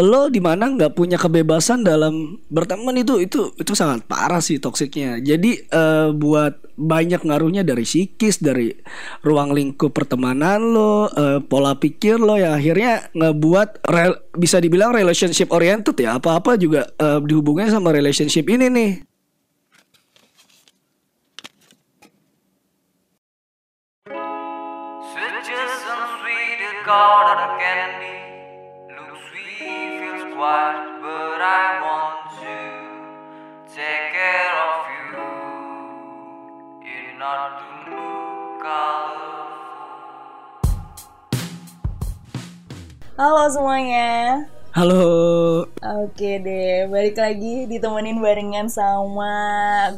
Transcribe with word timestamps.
lo 0.00 0.32
di 0.32 0.38
mana 0.38 0.70
nggak 0.70 0.94
punya 0.94 1.18
kebebasan 1.20 1.82
dalam 1.82 2.38
berteman 2.48 2.96
itu 2.98 3.20
itu 3.22 3.52
itu 3.56 3.72
sangat 3.74 4.04
parah 4.06 4.42
sih 4.42 4.58
toksiknya. 4.58 5.18
Jadi 5.22 5.68
uh, 5.70 6.14
buat 6.14 6.58
banyak 6.78 7.26
ngaruhnya 7.26 7.66
dari 7.66 7.82
psikis 7.82 8.38
dari 8.38 8.70
ruang 9.26 9.50
lingkup 9.50 9.90
pertemanan 9.90 10.62
lo 10.62 11.10
uh, 11.10 11.42
pola 11.42 11.74
pikir 11.74 12.22
lo 12.22 12.38
yang 12.38 12.54
akhirnya 12.54 13.10
ngebuat 13.14 13.82
rel, 13.90 14.14
bisa 14.38 14.62
dibilang 14.62 14.94
relationship 14.94 15.50
oriented 15.50 15.98
ya. 15.98 16.16
Apa 16.16 16.38
apa 16.38 16.54
juga 16.54 16.86
uh, 17.02 17.18
dihubungnya 17.18 17.70
sama 17.70 17.90
relationship 17.90 18.46
ini 18.46 18.70
nih. 18.70 18.92
Looks 25.48 25.84
sweet, 26.20 27.77
but 30.48 31.40
I 31.44 31.64
want 31.84 32.40
to 32.40 32.56
take 33.68 34.16
care 34.16 34.54
of 34.72 34.80
you. 34.96 35.20
It's 36.80 37.12
not 37.20 37.60
to 37.60 37.68
look 37.92 38.64
Halo 43.18 43.44
semuanya. 43.52 44.48
Halo. 44.78 45.66
Oke 45.82 46.38
deh, 46.38 46.86
balik 46.86 47.18
lagi 47.18 47.66
ditemenin 47.66 48.22
barengan 48.22 48.70
sama 48.70 49.34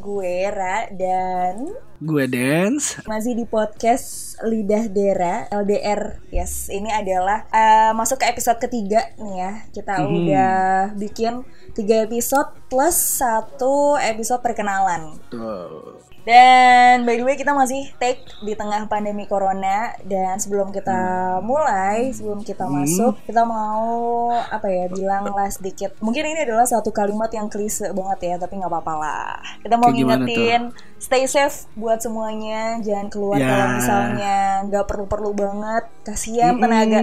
gue 0.01 0.48
Ra 0.48 0.88
dan 0.88 1.69
Gue 2.01 2.25
Dance 2.25 3.05
Masih 3.05 3.37
di 3.37 3.45
podcast 3.45 4.41
Lidah 4.41 4.88
Dera 4.88 5.45
LDR 5.52 6.24
Yes, 6.33 6.73
ini 6.73 6.88
adalah 6.88 7.45
uh, 7.52 7.93
Masuk 7.93 8.24
ke 8.24 8.33
episode 8.33 8.57
ketiga 8.57 9.05
nih 9.21 9.37
ya 9.37 9.52
Kita 9.69 10.01
hmm. 10.01 10.09
udah 10.16 10.52
bikin 10.97 11.45
tiga 11.73 12.05
episode 12.05 12.51
Plus 12.70 12.95
satu 12.95 13.99
episode 13.99 14.43
perkenalan 14.43 15.18
Tuh. 15.30 16.01
Dan 16.21 17.09
by 17.09 17.16
the 17.16 17.24
way 17.24 17.37
kita 17.37 17.57
masih 17.57 17.88
take 17.96 18.21
di 18.45 18.52
tengah 18.52 18.85
pandemi 18.93 19.24
corona 19.24 19.96
dan 20.04 20.37
sebelum 20.37 20.68
kita 20.68 20.93
hmm. 21.40 21.45
mulai, 21.45 22.12
sebelum 22.12 22.45
kita 22.45 22.68
hmm. 22.68 22.73
masuk, 22.77 23.15
kita 23.24 23.43
mau 23.49 24.29
apa 24.37 24.68
ya 24.68 24.85
bilang 24.93 25.32
lah 25.32 25.49
sedikit. 25.49 25.96
Mungkin 26.04 26.24
ini 26.29 26.45
adalah 26.45 26.68
satu 26.68 26.93
kalimat 26.93 27.32
yang 27.32 27.49
klise 27.49 27.93
banget 27.96 28.18
ya, 28.21 28.34
tapi 28.37 28.60
nggak 28.60 28.68
apa-apa 28.68 28.95
lah. 29.01 29.32
Kita 29.65 29.80
mau 29.80 29.88
ngingetin 29.88 30.77
stay 31.01 31.24
safe 31.24 31.65
buat 31.73 32.05
semuanya, 32.05 32.77
jangan 32.84 33.09
keluar 33.09 33.40
ya. 33.40 33.49
kalau 33.49 33.66
misalnya 33.80 34.37
nggak 34.68 34.84
perlu-perlu 34.84 35.30
banget. 35.32 35.84
Kasihan 36.05 36.60
tenaga, 36.60 37.01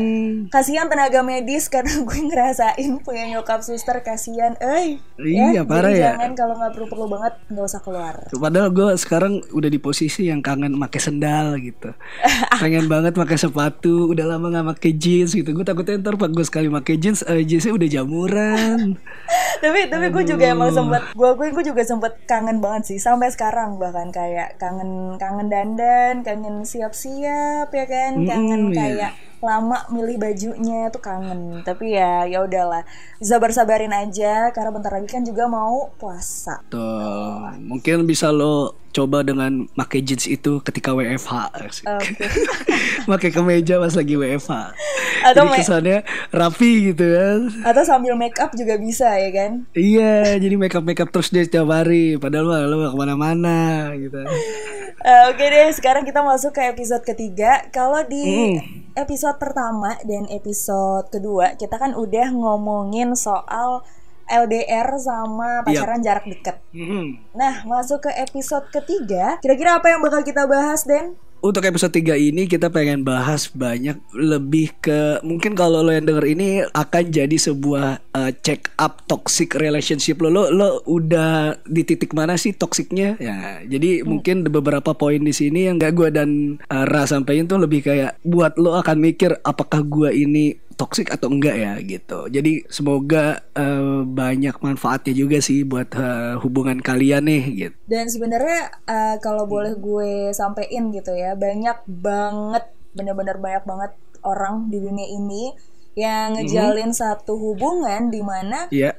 kasihan 0.53 0.85
tenaga 0.89 1.25
medis 1.25 1.69
karena 1.73 2.05
gue 2.05 2.19
ngerasain 2.21 2.91
punya 3.01 3.23
nyokap 3.33 3.65
suster 3.65 3.97
kasihan. 4.05 4.53
Eh, 4.57 4.97
iya 5.21 5.61
ya, 5.61 5.63
parah 5.63 5.93
ya. 5.93 6.17
Jangan 6.17 6.31
kalau 6.33 6.53
nggak 6.57 6.71
perlu-perlu 6.73 7.05
banget 7.13 7.33
nggak 7.53 7.65
usah 7.65 7.81
keluar. 7.81 8.15
Padahal 8.33 8.69
gue 8.73 8.87
sekarang 8.97 9.33
udah 9.53 9.69
di 9.69 9.79
posisi 9.81 10.29
yang 10.29 10.41
kangen 10.41 10.77
pakai 10.81 11.01
sendal 11.01 11.57
gitu. 11.61 11.93
Pengen 12.61 12.89
banget 12.89 13.13
pakai 13.13 13.37
sepatu 13.37 14.09
udah 14.09 14.25
lama 14.25 14.49
nggak 14.49 14.67
pakai 14.77 14.91
jeans 14.97 15.37
gitu. 15.37 15.53
Gue 15.53 15.65
takutnya 15.65 16.01
ntar 16.01 16.17
pak 16.17 16.33
gue 16.33 16.45
sekali 16.45 16.67
pakai 16.73 16.97
jeans 16.97 17.21
uh, 17.25 17.37
jeansnya 17.37 17.73
udah 17.77 17.89
jamuran. 17.89 18.97
Tapi 19.63 19.89
tapi 19.89 20.13
gue 20.13 20.23
juga 20.25 20.45
emang 20.53 20.69
sempet 20.69 21.01
gue 21.17 21.29
gue 21.33 21.47
gue 21.49 21.63
juga 21.65 21.81
sempet 21.81 22.13
kangen 22.29 22.61
banget 22.61 22.93
sih 22.93 22.99
sampai 23.01 23.33
sekarang 23.33 23.81
bahkan 23.81 24.13
kayak 24.13 24.53
kangen 24.61 25.17
kangen 25.17 25.49
dandan 25.49 26.21
kangen 26.21 26.61
siap-siap 26.61 27.65
ya 27.73 27.85
kan 27.89 28.21
kangen 28.21 28.69
mm, 28.69 28.73
kayak 28.77 29.09
yeah 29.09 29.27
lama 29.41 29.85
milih 29.93 30.17
bajunya 30.17 30.89
tuh 30.89 31.01
kangen. 31.01 31.61
Tapi 31.61 31.93
ya 31.97 32.25
ya 32.25 32.43
udahlah. 32.43 32.83
Sabar 33.21 33.53
sabarin 33.53 33.93
aja 33.93 34.49
karena 34.53 34.69
bentar 34.73 34.91
lagi 34.93 35.09
kan 35.09 35.23
juga 35.25 35.45
mau 35.45 35.93
puasa. 35.97 36.61
Tuh 36.69 37.53
mungkin 37.61 38.05
bisa 38.09 38.33
lo 38.33 38.87
coba 38.97 39.21
dengan 39.21 39.69
pakai 39.77 40.01
jeans 40.01 40.25
itu 40.25 40.57
ketika 40.65 40.89
WFH 40.89 41.53
okay. 41.53 42.25
pakai 43.11 43.29
kemeja 43.29 43.77
pas 43.77 43.93
lagi 43.93 44.17
WFH 44.17 44.73
atau 45.21 45.45
jadi 45.45 45.53
kesannya 45.53 45.97
rapi 46.33 46.71
gitu 46.89 47.05
kan 47.05 47.39
atau 47.61 47.85
sambil 47.85 48.17
make 48.17 48.41
up 48.41 48.49
juga 48.57 48.73
bisa 48.81 49.05
ya 49.21 49.29
kan? 49.29 49.69
Iya 49.77 50.41
jadi 50.41 50.55
make 50.57 50.73
up 50.73 50.81
make 50.81 50.97
up 50.97 51.13
terus 51.13 51.29
deh 51.29 51.45
setiap 51.45 51.69
hari. 51.69 52.17
Padahal 52.17 52.65
lo 52.65 52.89
gak 52.89 52.93
ke 52.95 52.97
mana-mana 52.97 53.93
gitu 53.93 54.17
uh, 55.03 55.29
oke 55.29 55.37
okay 55.37 55.47
deh 55.51 55.69
sekarang 55.75 56.03
kita 56.07 56.23
masuk 56.23 56.55
ke 56.55 56.61
episode 56.71 57.03
ketiga 57.03 57.67
kalau 57.69 58.01
di 58.05 58.55
mm 58.57 58.87
episode 58.97 59.37
pertama 59.37 59.93
dan 60.09 60.25
episode 60.33 61.05
kedua 61.13 61.53
kita 61.53 61.77
kan 61.77 61.93
udah 61.93 62.33
ngomongin 62.33 63.13
soal 63.13 63.85
LDR 64.27 64.91
sama 64.99 65.63
pacaran 65.63 66.03
yep. 66.03 66.05
jarak 66.05 66.25
dekat. 66.27 66.59
Mm-hmm. 66.75 67.05
Nah, 67.31 67.63
masuk 67.63 68.03
ke 68.03 68.11
episode 68.11 68.67
ketiga, 68.75 69.39
kira-kira 69.39 69.79
apa 69.79 69.87
yang 69.87 70.03
bakal 70.03 70.19
kita 70.19 70.43
bahas, 70.43 70.83
Den? 70.83 71.15
Untuk 71.37 71.61
episode 71.69 71.93
3 71.93 72.17
ini 72.17 72.49
kita 72.49 72.73
pengen 72.73 73.05
bahas 73.05 73.45
banyak 73.53 74.01
lebih 74.17 74.73
ke 74.81 75.21
mungkin 75.21 75.53
kalau 75.53 75.85
lo 75.85 75.93
yang 75.93 76.09
denger 76.09 76.25
ini 76.25 76.65
akan 76.73 77.03
jadi 77.13 77.37
sebuah 77.37 78.01
uh, 78.17 78.31
check 78.41 78.73
up 78.81 79.05
toxic 79.05 79.53
relationship 79.53 80.17
lo 80.17 80.33
lo 80.33 80.49
lo 80.49 80.81
udah 80.89 81.61
di 81.69 81.85
titik 81.85 82.17
mana 82.17 82.41
sih 82.41 82.57
toksiknya 82.57 83.21
ya 83.21 83.61
jadi 83.69 84.01
hmm. 84.01 84.05
mungkin 84.09 84.35
beberapa 84.49 84.97
poin 84.97 85.21
di 85.21 85.29
sini 85.29 85.69
yang 85.69 85.77
gak 85.77 85.93
gue 85.93 86.09
dan 86.09 86.57
uh, 86.73 86.85
Ra 86.89 87.05
sampaikan 87.05 87.45
tuh 87.45 87.61
lebih 87.61 87.85
kayak 87.85 88.17
buat 88.25 88.57
lo 88.57 88.73
akan 88.81 88.97
mikir 88.97 89.37
apakah 89.45 89.85
gue 89.85 90.09
ini 90.17 90.57
toxic 90.77 91.09
atau 91.09 91.33
enggak 91.33 91.57
ya 91.57 91.73
gitu. 91.81 92.29
Jadi 92.29 92.63
semoga 92.69 93.41
uh, 93.57 94.05
banyak 94.05 94.55
manfaatnya 94.61 95.13
juga 95.17 95.41
sih 95.41 95.65
buat 95.65 95.89
uh, 95.97 96.37
hubungan 96.39 96.79
kalian 96.79 97.25
nih 97.25 97.43
gitu. 97.57 97.75
Dan 97.89 98.05
sebenarnya 98.07 98.71
uh, 98.85 99.15
kalau 99.17 99.49
boleh 99.49 99.73
gue 99.75 100.31
sampein 100.31 100.93
gitu 100.93 101.11
ya, 101.17 101.33
banyak 101.33 101.81
banget 101.89 102.69
bener-bener 102.93 103.37
banyak 103.41 103.63
banget 103.65 103.91
orang 104.25 104.69
di 104.69 104.77
dunia 104.81 105.05
ini 105.05 105.53
yang 105.97 106.37
mhm. 106.37 106.45
ngejalin 106.45 106.93
mm-hmm. 106.93 107.01
satu 107.01 107.33
hubungan 107.37 108.13
di 108.13 108.21
mana 108.21 108.69
yeah. 108.69 108.93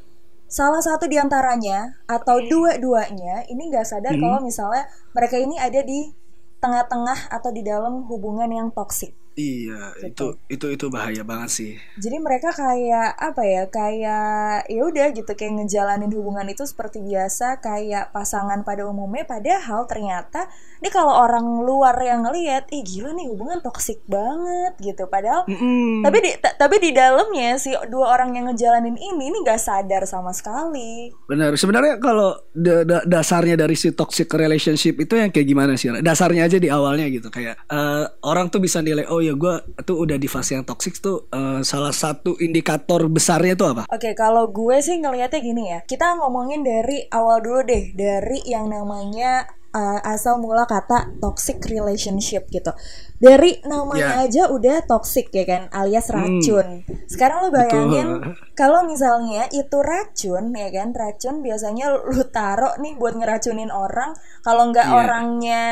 salah 0.51 0.83
satu 0.83 1.07
di 1.07 1.15
antaranya 1.15 2.03
atau 2.11 2.43
dua-duanya 2.43 3.47
ini 3.47 3.71
nggak 3.71 3.87
sadar 3.87 4.19
mm-hmm. 4.19 4.23
kalau 4.27 4.39
misalnya 4.43 4.85
mereka 5.15 5.39
ini 5.39 5.59
ada 5.63 5.79
di 5.87 6.11
tengah-tengah 6.59 7.31
atau 7.31 7.51
di 7.55 7.63
dalam 7.63 8.03
hubungan 8.11 8.51
yang 8.51 8.69
toksik. 8.75 9.15
Iya, 9.39 9.95
gitu. 10.03 10.35
itu 10.51 10.59
itu 10.59 10.67
itu 10.75 10.87
bahaya 10.91 11.23
banget 11.23 11.51
sih. 11.55 11.73
Jadi 11.95 12.19
mereka 12.19 12.51
kayak 12.51 13.15
apa 13.15 13.43
ya? 13.47 13.63
Kayak 13.71 14.67
ya 14.67 14.83
udah 14.83 15.07
gitu 15.15 15.31
kayak 15.39 15.63
ngejalanin 15.63 16.11
hubungan 16.11 16.51
itu 16.51 16.67
seperti 16.67 16.99
biasa 17.07 17.63
kayak 17.63 18.11
pasangan 18.11 18.67
pada 18.67 18.83
umumnya 18.91 19.23
padahal 19.23 19.87
ternyata 19.87 20.51
ini 20.83 20.91
kalau 20.91 21.11
orang 21.11 21.63
luar 21.63 21.95
yang 22.03 22.27
ngelihat, 22.27 22.71
ih 22.71 22.83
gila 22.83 23.15
nih 23.15 23.31
hubungan 23.31 23.63
toksik 23.63 24.03
banget 24.11 24.75
gitu. 24.83 25.07
Padahal 25.07 25.47
mm 25.47 25.55
-mm. 25.55 25.91
tapi 26.03 26.19
di 26.19 26.31
tapi 26.39 26.77
di 26.83 26.91
dalamnya 26.91 27.59
si 27.63 27.71
dua 27.87 28.19
orang 28.19 28.35
yang 28.35 28.51
ngejalanin 28.51 28.99
ini 28.99 29.31
ini 29.31 29.39
gak 29.47 29.63
sadar 29.63 30.03
sama 30.07 30.35
sekali. 30.35 31.15
Benar. 31.31 31.55
Sebenarnya 31.55 32.03
kalau 32.03 32.35
da 32.51 32.83
da 32.83 33.07
dasarnya 33.07 33.55
dari 33.55 33.79
si 33.79 33.95
toxic 33.95 34.27
relationship 34.35 34.99
itu 34.99 35.15
yang 35.15 35.31
kayak 35.31 35.47
gimana 35.47 35.79
sih? 35.79 35.95
Dasarnya 36.03 36.51
aja 36.51 36.59
di 36.59 36.67
awalnya 36.67 37.07
gitu 37.07 37.31
kayak 37.31 37.59
uh, 37.71 38.11
orang 38.27 38.51
tuh 38.51 38.59
bisa 38.59 38.83
nilai 38.83 39.07
oh 39.07 39.28
ya 39.29 39.35
gue 39.37 39.55
tuh 39.85 39.97
udah 40.01 40.17
di 40.17 40.29
fase 40.29 40.57
yang 40.57 40.65
toxic 40.65 40.99
tuh 41.05 41.29
uh, 41.29 41.61
salah 41.61 41.93
satu 41.93 42.41
indikator 42.41 43.05
besarnya 43.07 43.55
tuh 43.55 43.77
apa? 43.77 43.83
Oke, 43.93 44.11
okay, 44.11 44.13
kalau 44.17 44.49
gue 44.49 44.81
sih 44.81 44.97
ngelihatnya 44.97 45.41
gini 45.45 45.65
ya. 45.69 45.81
Kita 45.85 46.17
ngomongin 46.17 46.65
dari 46.65 47.05
awal 47.13 47.45
dulu 47.45 47.61
deh, 47.69 47.93
dari 47.93 48.41
yang 48.49 48.73
namanya 48.73 49.45
uh, 49.75 50.01
asal 50.05 50.41
mula 50.41 50.65
kata 50.65 51.19
toxic 51.21 51.61
relationship 51.69 52.49
gitu. 52.49 52.73
Dari 53.19 53.61
namanya 53.67 54.23
yeah. 54.23 54.25
aja 54.25 54.43
udah 54.49 54.87
toxic 54.87 55.29
ya 55.35 55.45
kan, 55.45 55.63
alias 55.75 56.09
hmm. 56.09 56.17
racun. 56.17 56.67
Hmm. 56.87 57.07
Sekarang 57.11 57.39
lo 57.45 57.49
bayangin 57.51 58.09
kalau 58.55 58.87
misalnya 58.87 59.51
itu 59.51 59.79
racun 59.83 60.55
ya 60.55 60.69
kan, 60.71 60.95
racun 60.95 61.43
biasanya 61.43 61.93
lu 61.93 62.25
taruh 62.31 62.79
nih 62.79 62.95
buat 62.97 63.19
ngeracunin 63.19 63.75
orang. 63.75 64.15
Kalau 64.47 64.71
nggak 64.71 64.89
yeah. 64.89 64.99
orangnya 64.99 65.65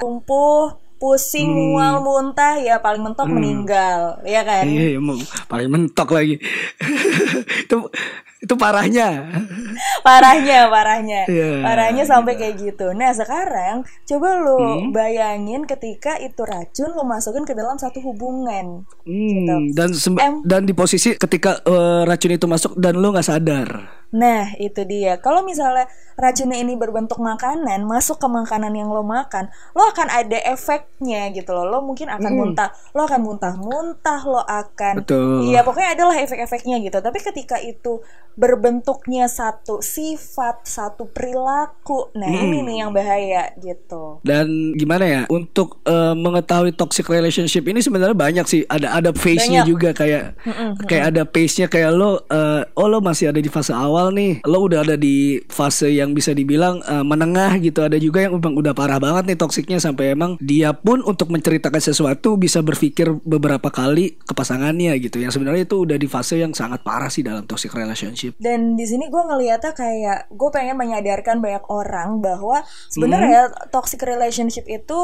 lumpuh 0.00 0.83
pusing 1.04 1.52
hmm. 1.52 1.76
mual 1.76 1.96
muntah 2.00 2.56
ya 2.56 2.80
paling 2.80 3.04
mentok 3.04 3.28
hmm. 3.28 3.36
meninggal 3.36 4.24
ya 4.24 4.40
kan 4.40 4.64
iya, 4.64 4.96
iya 4.96 5.00
paling 5.52 5.68
mentok 5.68 6.08
lagi 6.16 6.40
itu 7.68 7.78
itu 8.44 8.54
parahnya 8.60 9.24
parahnya 10.04 10.68
parahnya 10.68 11.20
yeah, 11.28 11.60
parahnya 11.60 12.04
sampai 12.08 12.36
yeah. 12.36 12.40
kayak 12.40 12.54
gitu 12.60 12.92
nah 12.96 13.12
sekarang 13.12 13.84
coba 14.04 14.28
lu 14.40 14.56
hmm. 14.56 14.92
bayangin 14.92 15.64
ketika 15.64 16.16
itu 16.20 16.40
racun 16.44 16.92
lu 16.92 17.04
masukin 17.08 17.48
ke 17.48 17.52
dalam 17.52 17.76
satu 17.80 18.00
hubungan 18.04 18.84
hmm. 19.04 19.72
gitu. 19.72 19.76
dan 19.76 19.90
dan 20.44 20.62
di 20.64 20.72
posisi 20.72 21.16
ketika 21.16 21.60
uh, 21.64 22.04
racun 22.04 22.36
itu 22.36 22.48
masuk 22.48 22.72
dan 22.80 22.96
lu 22.96 23.12
nggak 23.12 23.28
sadar 23.28 23.68
Nah, 24.14 24.54
itu 24.56 24.86
dia. 24.86 25.18
Kalau 25.18 25.42
misalnya 25.42 25.90
racunnya 26.14 26.62
ini 26.62 26.78
berbentuk 26.78 27.18
makanan, 27.18 27.82
masuk 27.82 28.22
ke 28.22 28.28
makanan 28.30 28.70
yang 28.70 28.86
lo 28.86 29.02
makan, 29.02 29.50
lo 29.74 29.90
akan 29.90 30.06
ada 30.06 30.38
efeknya 30.46 31.34
gitu 31.34 31.50
loh. 31.50 31.66
Lo 31.66 31.78
mungkin 31.82 32.06
akan 32.06 32.30
Hmm. 32.30 32.38
muntah, 32.38 32.70
lo 32.94 33.02
akan 33.02 33.20
muntah-muntah, 33.20 34.20
lo 34.22 34.38
akan 34.38 35.02
Betul. 35.02 35.50
Iya, 35.50 35.66
pokoknya 35.66 35.98
adalah 35.98 36.14
efek-efeknya 36.16 36.78
gitu. 36.78 37.02
Tapi 37.02 37.18
ketika 37.18 37.58
itu 37.58 37.98
berbentuknya 38.34 39.26
satu 39.26 39.78
sifat, 39.78 40.62
satu 40.62 41.06
perilaku, 41.06 42.10
nah 42.14 42.26
Hmm. 42.26 42.50
ini 42.50 42.58
nih 42.62 42.76
yang 42.82 42.90
bahaya 42.90 43.50
gitu. 43.58 44.18
Dan 44.22 44.74
gimana 44.74 45.04
ya 45.06 45.20
untuk 45.26 45.78
eh, 45.84 46.14
mengetahui 46.14 46.70
toxic 46.72 47.06
relationship 47.06 47.62
ini 47.64 47.78
sebenarnya 47.78 48.14
banyak 48.14 48.46
sih. 48.46 48.62
Ada 48.66 48.94
ada 48.94 49.10
Banyak. 49.14 49.64
juga 49.64 49.88
kayak 49.90 50.34
kayak 50.84 51.04
ada 51.14 51.22
phase-nya 51.24 51.66
kayak 51.66 51.90
lo 51.90 52.20
eh, 52.26 52.62
oh 52.74 52.86
lo 52.86 52.98
masih 52.98 53.30
ada 53.30 53.38
di 53.38 53.48
fase 53.48 53.70
awal 53.70 54.03
nih. 54.10 54.42
Lo 54.44 54.66
udah 54.66 54.82
ada 54.82 54.96
di 54.98 55.40
fase 55.48 55.92
yang 55.92 56.12
bisa 56.12 56.32
dibilang 56.32 56.80
eh, 56.84 57.04
menengah 57.04 57.60
gitu. 57.60 57.84
Ada 57.84 58.00
juga 58.00 58.24
yang 58.24 58.36
memang 58.36 58.58
udah 58.58 58.72
parah 58.72 58.98
banget 58.98 59.32
nih 59.32 59.38
toksiknya 59.38 59.78
sampai 59.78 60.16
emang 60.16 60.36
dia 60.40 60.74
pun 60.74 61.00
untuk 61.04 61.30
menceritakan 61.30 61.80
sesuatu 61.80 62.36
bisa 62.40 62.60
berpikir 62.64 63.12
beberapa 63.22 63.70
kali 63.70 64.18
ke 64.20 64.32
pasangannya 64.32 64.96
gitu. 65.00 65.20
Yang 65.20 65.38
sebenarnya 65.38 65.68
itu 65.68 65.84
udah 65.84 65.96
di 66.00 66.08
fase 66.10 66.40
yang 66.40 66.52
sangat 66.52 66.82
parah 66.82 67.08
sih 67.08 67.22
dalam 67.22 67.44
toxic 67.44 67.70
relationship. 67.72 68.34
Dan 68.40 68.74
di 68.74 68.84
sini 68.84 69.08
gue 69.08 69.22
ngeliatnya 69.22 69.72
kayak 69.76 70.32
gue 70.32 70.50
pengen 70.50 70.76
menyadarkan 70.80 71.38
banyak 71.38 71.64
orang 71.70 72.18
bahwa 72.18 72.64
sebenarnya 72.90 73.52
toxic 73.70 74.00
relationship 74.02 74.64
itu 74.66 74.98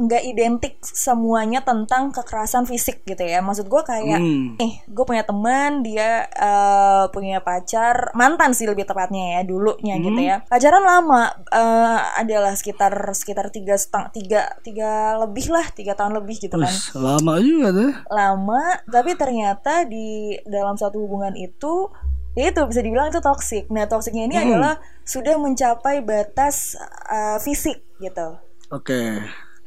nggak 0.00 0.24
identik 0.24 0.80
semuanya 0.80 1.60
tentang 1.60 2.08
kekerasan 2.08 2.64
fisik 2.64 3.04
gitu 3.04 3.20
ya. 3.20 3.38
Maksud 3.38 3.68
gue 3.68 3.82
kayak, 3.82 4.16
Hmm. 4.16 4.56
nih 4.56 4.80
gue 4.82 5.04
punya 5.04 5.22
teman 5.22 5.84
dia 5.84 6.24
eh, 6.26 7.04
punya 7.08 7.38
pacar 7.38 8.08
mantan 8.12 8.50
sih 8.50 8.64
lebih 8.64 8.82
tepatnya 8.82 9.36
ya 9.36 9.40
dulunya 9.42 9.94
gitu 9.98 10.16
ya. 10.18 10.36
Pacaran 10.42 10.80
lama 10.80 11.22
eh, 11.46 11.98
adalah 12.16 12.52
sekitar 12.52 12.90
sekitar 13.12 13.48
tiga 13.48 13.76
setang 13.76 14.08
tiga 14.10 14.56
tiga 14.60 14.90
lebih 15.18 15.46
lah 15.48 15.68
tiga 15.70 15.92
tahun 15.92 16.16
lebih 16.16 16.40
gitu 16.40 16.56
kan 16.56 16.66
Us, 16.66 16.90
lama 16.92 17.36
juga 17.38 17.68
tuh. 17.70 17.92
lama 18.08 18.62
tapi 18.86 19.12
ternyata 19.14 19.84
di 19.84 20.08
dalam 20.42 20.74
satu 20.74 20.96
hubungan 20.98 21.32
itu 21.32 21.92
ya 22.32 22.48
itu 22.48 22.62
bisa 22.64 22.80
dibilang 22.80 23.08
itu 23.08 23.18
toksik. 23.18 23.68
Nah 23.68 23.84
toksiknya 23.84 24.24
ini 24.24 24.34
Hmm. 24.34 24.44
adalah 24.48 24.74
sudah 25.02 25.36
mencapai 25.36 26.00
batas 26.00 26.72
uh, 27.04 27.36
fisik 27.36 27.82
gitu. 27.98 28.38
Oke. 28.70 29.18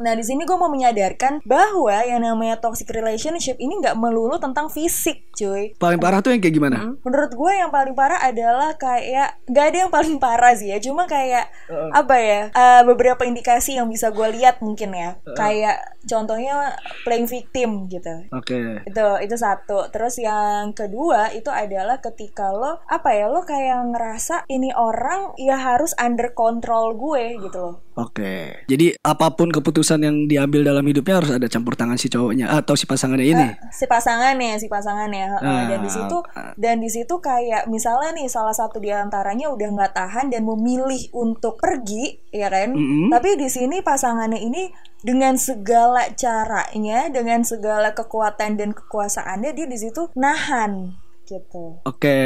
Nah 0.04 0.20
di 0.20 0.24
sini 0.28 0.44
gue 0.44 0.58
mau 0.60 0.68
menyadarkan 0.68 1.40
bahwa 1.48 1.96
yang 2.04 2.20
namanya 2.20 2.60
toxic 2.60 2.92
relationship 2.92 3.56
ini 3.56 3.80
nggak 3.80 3.96
melulu 3.96 4.36
tentang 4.36 4.68
fisik, 4.68 5.32
cuy. 5.32 5.72
Paling 5.80 6.04
parah 6.04 6.20
tuh 6.20 6.36
yang 6.36 6.44
kayak 6.44 6.60
gimana? 6.60 7.00
Menurut 7.08 7.32
gue 7.32 7.52
yang 7.56 7.72
paling 7.72 7.96
parah 7.96 8.20
adalah 8.20 8.76
kayak 8.76 9.40
gak 9.48 9.66
ada 9.72 9.78
yang 9.88 9.92
paling 9.94 10.20
parah 10.20 10.52
sih 10.60 10.76
ya, 10.76 10.84
cuma 10.84 11.08
kayak 11.08 11.48
apa 11.96 12.16
ya 12.20 12.42
uh, 12.52 12.84
beberapa 12.84 13.24
indikasi 13.24 13.80
yang 13.80 13.88
bisa 13.88 14.12
gue 14.12 14.28
lihat 14.36 14.60
mungkin 14.60 14.92
ya, 14.92 15.16
kayak 15.40 15.80
contohnya 16.04 16.76
playing 17.08 17.32
victim 17.32 17.88
gitu. 17.88 18.28
Oke. 18.36 18.84
itu 18.84 19.06
itu 19.24 19.36
satu. 19.40 19.88
Terus 19.88 20.20
yang 20.20 20.76
kedua 20.76 21.32
itu 21.32 21.48
adalah 21.48 22.04
ketika 22.04 22.52
lo 22.52 22.84
apa 22.92 23.16
ya 23.16 23.32
lo 23.32 23.48
kayak 23.48 23.88
ngerasa 23.96 24.44
ini 24.52 24.76
orang 24.76 25.32
ya 25.40 25.56
harus 25.56 25.96
under 25.96 26.36
control 26.36 27.00
gue 27.00 27.40
gitu 27.40 27.58
loh 27.58 27.76
Oke, 27.94 28.66
jadi 28.66 28.98
apa 29.06 29.38
pun 29.38 29.54
keputusan 29.54 30.02
yang 30.02 30.26
diambil 30.26 30.66
dalam 30.66 30.82
hidupnya 30.82 31.22
harus 31.22 31.32
ada 31.38 31.46
campur 31.46 31.78
tangan 31.78 31.98
si 32.02 32.10
cowoknya 32.10 32.50
atau 32.50 32.74
si 32.74 32.90
pasangannya 32.90 33.28
ini. 33.30 33.48
si 33.70 33.86
pasangannya 33.86 34.58
si 34.58 34.66
pasangannya 34.66 35.38
heeh. 35.38 35.46
Ah, 35.46 35.64
dan 35.70 35.80
di 35.86 35.92
situ 35.94 36.18
ah. 36.34 36.54
dan 36.58 36.82
di 36.82 36.90
situ 36.90 37.14
kayak 37.22 37.70
misalnya 37.70 38.18
nih 38.18 38.28
salah 38.30 38.56
satu 38.56 38.82
di 38.82 38.90
antaranya 38.90 39.54
udah 39.54 39.70
nggak 39.78 39.94
tahan 39.94 40.34
dan 40.34 40.42
memilih 40.42 41.10
untuk 41.14 41.62
pergi 41.62 42.18
ya 42.34 42.50
kan 42.50 42.74
Mm-mm. 42.74 43.14
tapi 43.14 43.38
di 43.38 43.46
sini 43.46 43.86
pasangannya 43.86 44.42
ini 44.42 44.74
dengan 45.04 45.36
segala 45.36 46.10
caranya 46.16 47.12
dengan 47.12 47.44
segala 47.44 47.92
kekuatan 47.92 48.56
dan 48.58 48.72
kekuasaannya 48.72 49.52
dia 49.54 49.68
di 49.68 49.78
situ 49.78 50.10
nahan 50.18 50.96
gitu 51.24 51.80
Oke, 51.88 52.20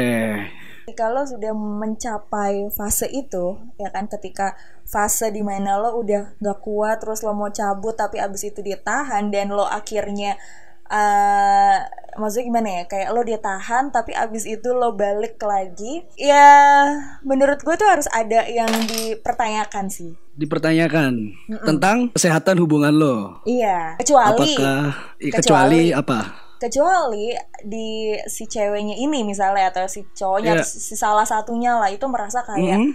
ketika 0.88 1.12
lo 1.12 1.20
sudah 1.28 1.52
mencapai 1.52 2.72
fase 2.72 3.12
itu 3.12 3.60
ya 3.76 3.92
kan 3.92 4.08
ketika 4.08 4.56
fase 4.88 5.28
di 5.28 5.44
mana 5.44 5.76
lo 5.76 6.00
udah 6.00 6.32
gak 6.40 6.64
kuat 6.64 7.04
terus 7.04 7.20
lo 7.20 7.36
mau 7.36 7.52
cabut 7.52 7.92
tapi 7.92 8.16
abis 8.16 8.48
itu 8.48 8.64
dia 8.64 8.80
tahan 8.80 9.28
dan 9.28 9.52
lo 9.52 9.68
akhirnya 9.68 10.40
eh 10.88 11.76
maksudnya 12.16 12.44
gimana 12.48 12.68
ya 12.72 12.84
kayak 12.88 13.12
lo 13.12 13.20
dia 13.20 13.36
tahan 13.36 13.92
tapi 13.92 14.16
abis 14.16 14.48
itu 14.48 14.72
lo 14.72 14.96
balik 14.96 15.36
lagi 15.44 16.08
ya 16.16 16.88
menurut 17.20 17.60
gue 17.60 17.76
tuh 17.76 17.84
harus 17.84 18.08
ada 18.08 18.48
yang 18.48 18.72
dipertanyakan 18.88 19.92
sih 19.92 20.16
dipertanyakan 20.40 21.36
tentang 21.68 22.08
kesehatan 22.16 22.56
hubungan 22.64 22.96
lo. 22.96 23.44
iya 23.44 24.00
kecuali 24.00 24.56
Apakah 24.56 24.80
i- 25.20 25.32
kecuali, 25.36 25.82
apa? 25.92 26.47
Kecuali 26.58 27.32
di 27.62 28.12
si 28.26 28.44
ceweknya 28.44 28.94
ini 28.94 29.22
misalnya 29.22 29.70
atau 29.70 29.86
si 29.86 30.02
cowoknya 30.10 30.58
Iya. 30.58 30.64
si 30.66 30.94
salah 30.94 31.24
satunya 31.24 31.74
lah 31.74 31.88
itu 31.88 32.04
merasa 32.04 32.42
kayak 32.42 32.78
Mhm. 32.78 32.90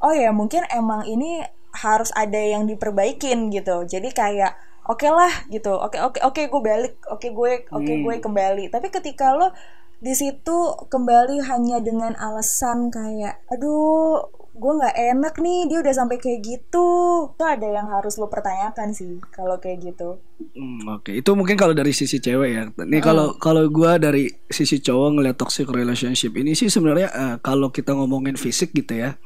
oh 0.00 0.14
ya 0.14 0.30
mungkin 0.30 0.62
emang 0.70 1.02
ini 1.02 1.42
harus 1.74 2.08
ada 2.14 2.38
yang 2.38 2.64
diperbaikin 2.64 3.50
gitu. 3.50 3.84
Jadi 3.84 4.08
kayak 4.10 4.54
oke 4.86 5.04
lah 5.04 5.30
gitu. 5.46 5.74
Oke 5.74 5.98
oke 5.98 6.18
oke 6.22 6.40
gue 6.46 6.62
balik. 6.64 6.94
Oke 7.06 7.28
gue 7.28 7.66
oke 7.68 7.92
gue 8.00 8.14
kembali. 8.18 8.70
Tapi 8.70 8.88
ketika 8.88 9.34
lo 9.34 9.52
di 9.98 10.14
situ 10.14 10.56
kembali 10.86 11.42
hanya 11.44 11.82
dengan 11.82 12.14
alasan 12.14 12.86
kayak 12.88 13.42
aduh 13.50 14.22
gue 14.58 14.72
nggak 14.78 14.96
enak 15.14 15.34
nih 15.38 15.58
dia 15.70 15.78
udah 15.80 15.94
sampai 15.94 16.16
kayak 16.18 16.40
gitu 16.42 16.88
itu 17.32 17.44
ada 17.46 17.66
yang 17.66 17.86
harus 17.88 18.18
lo 18.18 18.26
pertanyakan 18.26 18.90
sih 18.92 19.22
kalau 19.30 19.56
kayak 19.62 19.94
gitu 19.94 20.18
Hmm, 20.38 20.86
Oke, 20.94 21.18
itu 21.18 21.30
mungkin 21.34 21.58
kalau 21.58 21.74
dari 21.74 21.90
sisi 21.90 22.22
cewek 22.22 22.50
ya. 22.54 22.64
Nih 22.86 23.02
kalau 23.02 23.34
kalau 23.42 23.66
gua 23.66 23.98
dari 23.98 24.30
sisi 24.46 24.78
cowok 24.78 25.18
ngeliat 25.18 25.34
toxic 25.34 25.66
relationship 25.66 26.30
ini 26.38 26.54
sih 26.54 26.70
sebenarnya 26.70 27.08
eh, 27.10 27.36
kalau 27.42 27.74
kita 27.74 27.90
ngomongin 27.90 28.38
fisik 28.38 28.70
gitu 28.70 29.02
ya. 29.02 29.18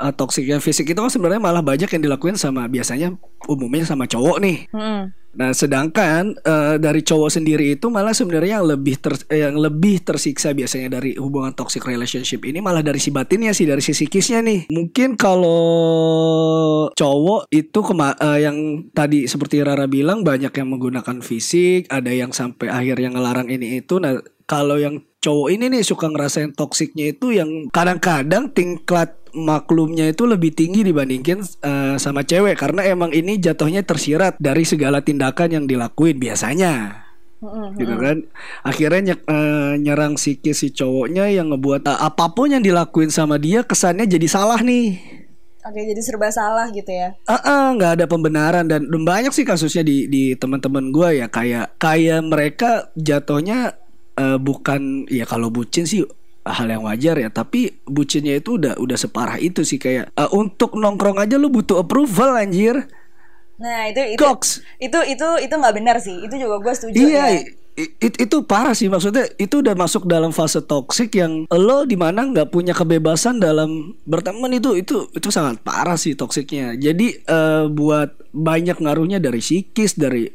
Eh, 0.00 0.12
toxic 0.14 0.44
yang 0.44 0.60
fisik 0.60 0.88
itu 0.90 0.98
kan 1.00 1.12
sebenarnya 1.12 1.42
malah 1.42 1.62
banyak 1.64 1.88
yang 1.88 2.02
dilakuin 2.02 2.36
sama 2.36 2.68
biasanya 2.68 3.16
umumnya 3.48 3.84
sama 3.84 4.08
cowok 4.08 4.36
nih. 4.40 4.58
Nah, 5.34 5.50
sedangkan 5.50 6.38
eh, 6.46 6.76
dari 6.78 7.02
cowok 7.02 7.26
sendiri 7.26 7.74
itu 7.74 7.90
malah 7.90 8.14
sebenarnya 8.14 8.62
yang 8.62 8.70
lebih 8.70 9.02
ter- 9.02 9.26
eh, 9.26 9.42
yang 9.42 9.58
lebih 9.58 10.06
tersiksa 10.06 10.54
biasanya 10.54 11.02
dari 11.02 11.18
hubungan 11.18 11.50
toxic 11.50 11.82
relationship 11.82 12.46
ini 12.46 12.62
malah 12.62 12.86
dari 12.86 13.02
si 13.02 13.10
batinnya 13.10 13.50
sih, 13.50 13.66
dari 13.66 13.82
si 13.82 13.90
psikisnya 13.90 14.46
nih. 14.46 14.70
Mungkin 14.70 15.18
kalau 15.18 15.58
cowok 16.94 17.50
itu 17.50 17.78
kema- 17.82 18.14
eh, 18.14 18.46
yang 18.46 18.86
tadi 18.94 19.26
seperti 19.26 19.58
Rara 19.66 19.90
bilang 19.90 20.22
banyak 20.22 20.54
yang 20.54 20.68
menggunakan 20.70 21.18
fisik, 21.18 21.90
ada 21.90 22.14
yang 22.14 22.30
sampai 22.30 22.70
akhirnya 22.70 23.10
ngelarang 23.18 23.50
ini 23.50 23.82
itu. 23.82 23.98
Nah, 23.98 24.22
kalau 24.46 24.78
yang 24.78 25.02
cowok 25.18 25.48
ini 25.50 25.72
nih 25.72 25.82
suka 25.82 26.06
ngerasain 26.12 26.54
toksiknya 26.54 27.16
itu 27.16 27.32
yang 27.34 27.72
kadang-kadang 27.72 28.52
tingkat 28.52 29.23
maklumnya 29.34 30.08
itu 30.08 30.24
lebih 30.24 30.54
tinggi 30.54 30.86
dibandingkan 30.86 31.42
eh, 31.42 31.96
sama 31.98 32.22
cewek. 32.22 32.56
Karena 32.56 32.86
emang 32.86 33.10
ini 33.10 33.36
jatuhnya 33.36 33.82
tersirat 33.82 34.38
dari 34.38 34.62
segala 34.62 35.02
tindakan 35.02 35.50
yang 35.50 35.64
dilakuin 35.66 36.16
biasanya. 36.16 37.04
Gitu 37.76 37.94
kan? 38.00 38.24
Akhirnya 38.64 39.12
ny- 39.12 39.24
eh, 39.28 39.72
nyerang 39.76 40.16
psikis 40.16 40.64
si 40.64 40.72
cowoknya 40.72 41.28
yang 41.28 41.52
ngebuat 41.52 41.84
eh, 41.84 41.98
apa 42.00 42.32
pun 42.32 42.48
yang 42.48 42.64
dilakuin 42.64 43.12
sama 43.12 43.36
dia 43.36 43.60
kesannya 43.60 44.08
jadi 44.08 44.24
salah 44.24 44.64
nih. 44.64 44.96
Oke 45.64 45.80
jadi 45.80 46.00
serba 46.04 46.28
salah 46.28 46.68
gitu 46.72 46.92
ya? 46.92 47.16
Ah, 47.24 47.40
ah, 47.40 47.64
nggak 47.76 48.00
ada 48.00 48.04
pembenaran. 48.08 48.64
Dan 48.68 48.88
banyak 48.88 49.32
sih 49.32 49.44
kasusnya 49.48 49.84
di 49.84 50.08
di 50.08 50.36
teman-teman 50.36 50.92
gue 50.92 51.24
ya. 51.24 51.26
Kayak 51.28 51.76
kayak 51.80 52.20
mereka 52.24 52.70
jatuhnya 52.96 53.76
eh, 54.16 54.38
bukan 54.40 55.08
ya 55.08 55.24
kalau 55.28 55.48
bucin 55.52 55.84
sih 55.84 56.04
hal 56.44 56.68
yang 56.68 56.84
wajar 56.84 57.16
ya 57.16 57.32
tapi 57.32 57.80
bucinnya 57.88 58.36
itu 58.36 58.60
udah 58.60 58.76
udah 58.76 58.96
separah 59.00 59.40
itu 59.40 59.64
sih 59.64 59.80
kayak 59.80 60.12
eh, 60.12 60.30
untuk 60.36 60.76
nongkrong 60.76 61.16
aja 61.16 61.40
lu 61.40 61.48
butuh 61.48 61.80
approval 61.80 62.36
anjir 62.36 62.84
nah 63.56 63.88
itu 63.88 64.18
itu 64.18 64.20
Goks. 64.20 64.60
itu 64.76 64.98
itu 65.08 65.28
itu 65.40 65.54
nggak 65.54 65.74
benar 65.74 65.96
sih 66.02 66.20
itu 66.20 66.34
juga 66.36 66.60
gue 66.60 66.74
setuju 66.76 66.96
iya 67.00 67.24
ya. 67.32 67.42
I- 67.74 67.94
i- 67.98 68.18
itu 68.22 68.36
parah 68.46 68.72
sih 68.72 68.86
maksudnya 68.86 69.26
itu 69.36 69.58
udah 69.60 69.74
masuk 69.74 70.06
dalam 70.06 70.30
fase 70.30 70.62
toksik 70.62 71.18
yang 71.18 71.46
lo 71.50 71.82
di 71.82 71.98
mana 71.98 72.22
nggak 72.22 72.50
punya 72.50 72.70
kebebasan 72.70 73.38
dalam 73.38 73.94
berteman 74.06 74.54
itu 74.54 74.78
itu 74.78 75.10
itu 75.10 75.28
sangat 75.30 75.58
parah 75.60 75.98
sih 75.98 76.14
toksiknya 76.14 76.78
jadi 76.78 77.06
eh, 77.18 77.64
buat 77.68 78.14
banyak 78.34 78.82
ngaruhnya 78.82 79.22
dari 79.22 79.38
psikis 79.38 79.94
dari 79.94 80.26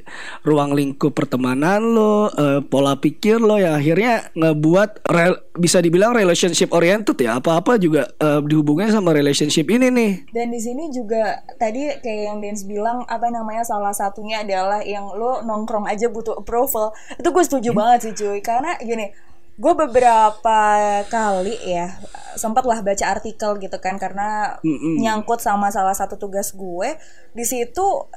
ruang 0.44 0.72
lingkup 0.72 1.12
pertemanan 1.12 1.84
lo 1.84 2.32
eh, 2.32 2.60
pola 2.64 2.96
pikir 2.96 3.40
lo 3.40 3.60
yang 3.60 3.76
akhirnya 3.76 4.32
ngebuat 4.36 5.04
rel- 5.08 5.44
bisa 5.60 5.84
dibilang 5.84 6.16
relationship 6.16 6.72
oriented 6.72 7.20
ya 7.20 7.40
apa 7.40 7.60
apa 7.60 7.76
juga 7.76 8.08
eh, 8.16 8.40
dihubungnya 8.40 8.92
sama 8.92 9.12
relationship 9.12 9.68
ini 9.68 9.92
nih 9.92 10.12
Dan 10.32 10.52
di 10.52 10.60
sini 10.60 10.88
juga 10.90 11.44
tadi 11.60 11.92
kayak 12.00 12.22
yang 12.24 12.38
Dens 12.40 12.64
bilang 12.64 13.04
apa 13.06 13.28
namanya 13.28 13.68
salah 13.68 13.92
satunya 13.92 14.42
adalah 14.48 14.80
yang 14.80 15.12
lo 15.12 15.44
nongkrong 15.44 15.84
aja 15.86 16.08
butuh 16.08 16.40
approval. 16.40 16.96
Itu 17.20 17.29
gue 17.32 17.44
setuju 17.46 17.70
banget 17.72 18.00
sih 18.10 18.14
cuy 18.14 18.40
karena 18.44 18.78
gini, 18.82 19.14
gue 19.60 19.74
beberapa 19.76 20.60
kali 21.12 21.56
ya 21.68 22.00
sempat 22.40 22.64
lah 22.64 22.80
baca 22.80 23.06
artikel 23.12 23.60
gitu 23.60 23.78
kan 23.84 24.00
karena 24.00 24.56
Mm-mm. 24.64 25.04
nyangkut 25.04 25.44
sama 25.44 25.68
salah 25.68 25.92
satu 25.92 26.16
tugas 26.16 26.56
gue 26.56 26.96
di 27.36 27.44
situ 27.44 28.08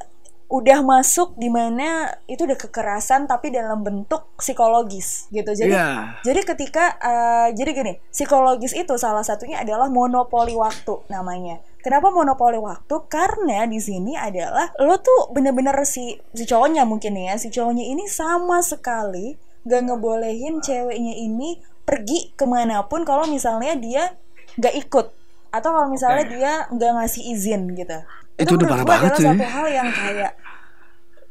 udah 0.52 0.84
masuk 0.84 1.32
di 1.40 1.48
mana 1.48 2.12
itu 2.28 2.44
udah 2.44 2.60
kekerasan 2.60 3.24
tapi 3.24 3.48
dalam 3.48 3.80
bentuk 3.80 4.28
psikologis 4.36 5.32
gitu 5.32 5.48
jadi 5.48 5.72
Iya. 5.72 5.88
jadi 6.20 6.40
ketika 6.44 6.84
eh, 7.00 7.48
jadi 7.56 7.70
gini 7.72 7.92
psikologis 8.12 8.76
itu 8.76 8.92
salah 9.00 9.24
satunya 9.24 9.64
adalah 9.64 9.88
monopoli 9.88 10.52
waktu 10.52 11.08
namanya 11.08 11.64
kenapa 11.80 12.12
monopoli 12.12 12.60
waktu 12.60 12.94
karena 13.08 13.64
di 13.64 13.80
sini 13.80 14.12
adalah 14.12 14.68
lo 14.76 15.00
tuh 15.00 15.32
bener-bener 15.32 15.72
si 15.88 16.20
si 16.36 16.44
cowoknya 16.44 16.84
mungkin 16.84 17.16
ya 17.16 17.40
si 17.40 17.48
cowoknya 17.48 17.88
ini 17.88 18.04
sama 18.04 18.60
sekali 18.60 19.40
gak 19.64 19.88
ngebolehin 19.88 20.60
ceweknya 20.60 21.16
ini 21.16 21.64
pergi 21.88 22.36
ke 22.36 22.44
mana 22.44 22.84
pun 22.84 23.08
kalau 23.08 23.24
misalnya 23.24 23.72
dia 23.72 24.12
nggak 24.60 24.74
ikut 24.84 25.06
atau 25.48 25.68
kalau 25.72 25.88
misalnya 25.88 26.24
Oke. 26.28 26.32
dia 26.36 26.52
nggak 26.68 26.90
ngasih 27.00 27.22
izin 27.32 27.72
gitu 27.72 27.98
Itu 28.38 28.56
udah 28.56 28.68
parah 28.68 28.86
banget 28.86 29.12
sih. 29.20 29.28
satu 29.28 29.46
hal 29.46 29.66
yang 29.68 29.88
kayak 29.92 30.32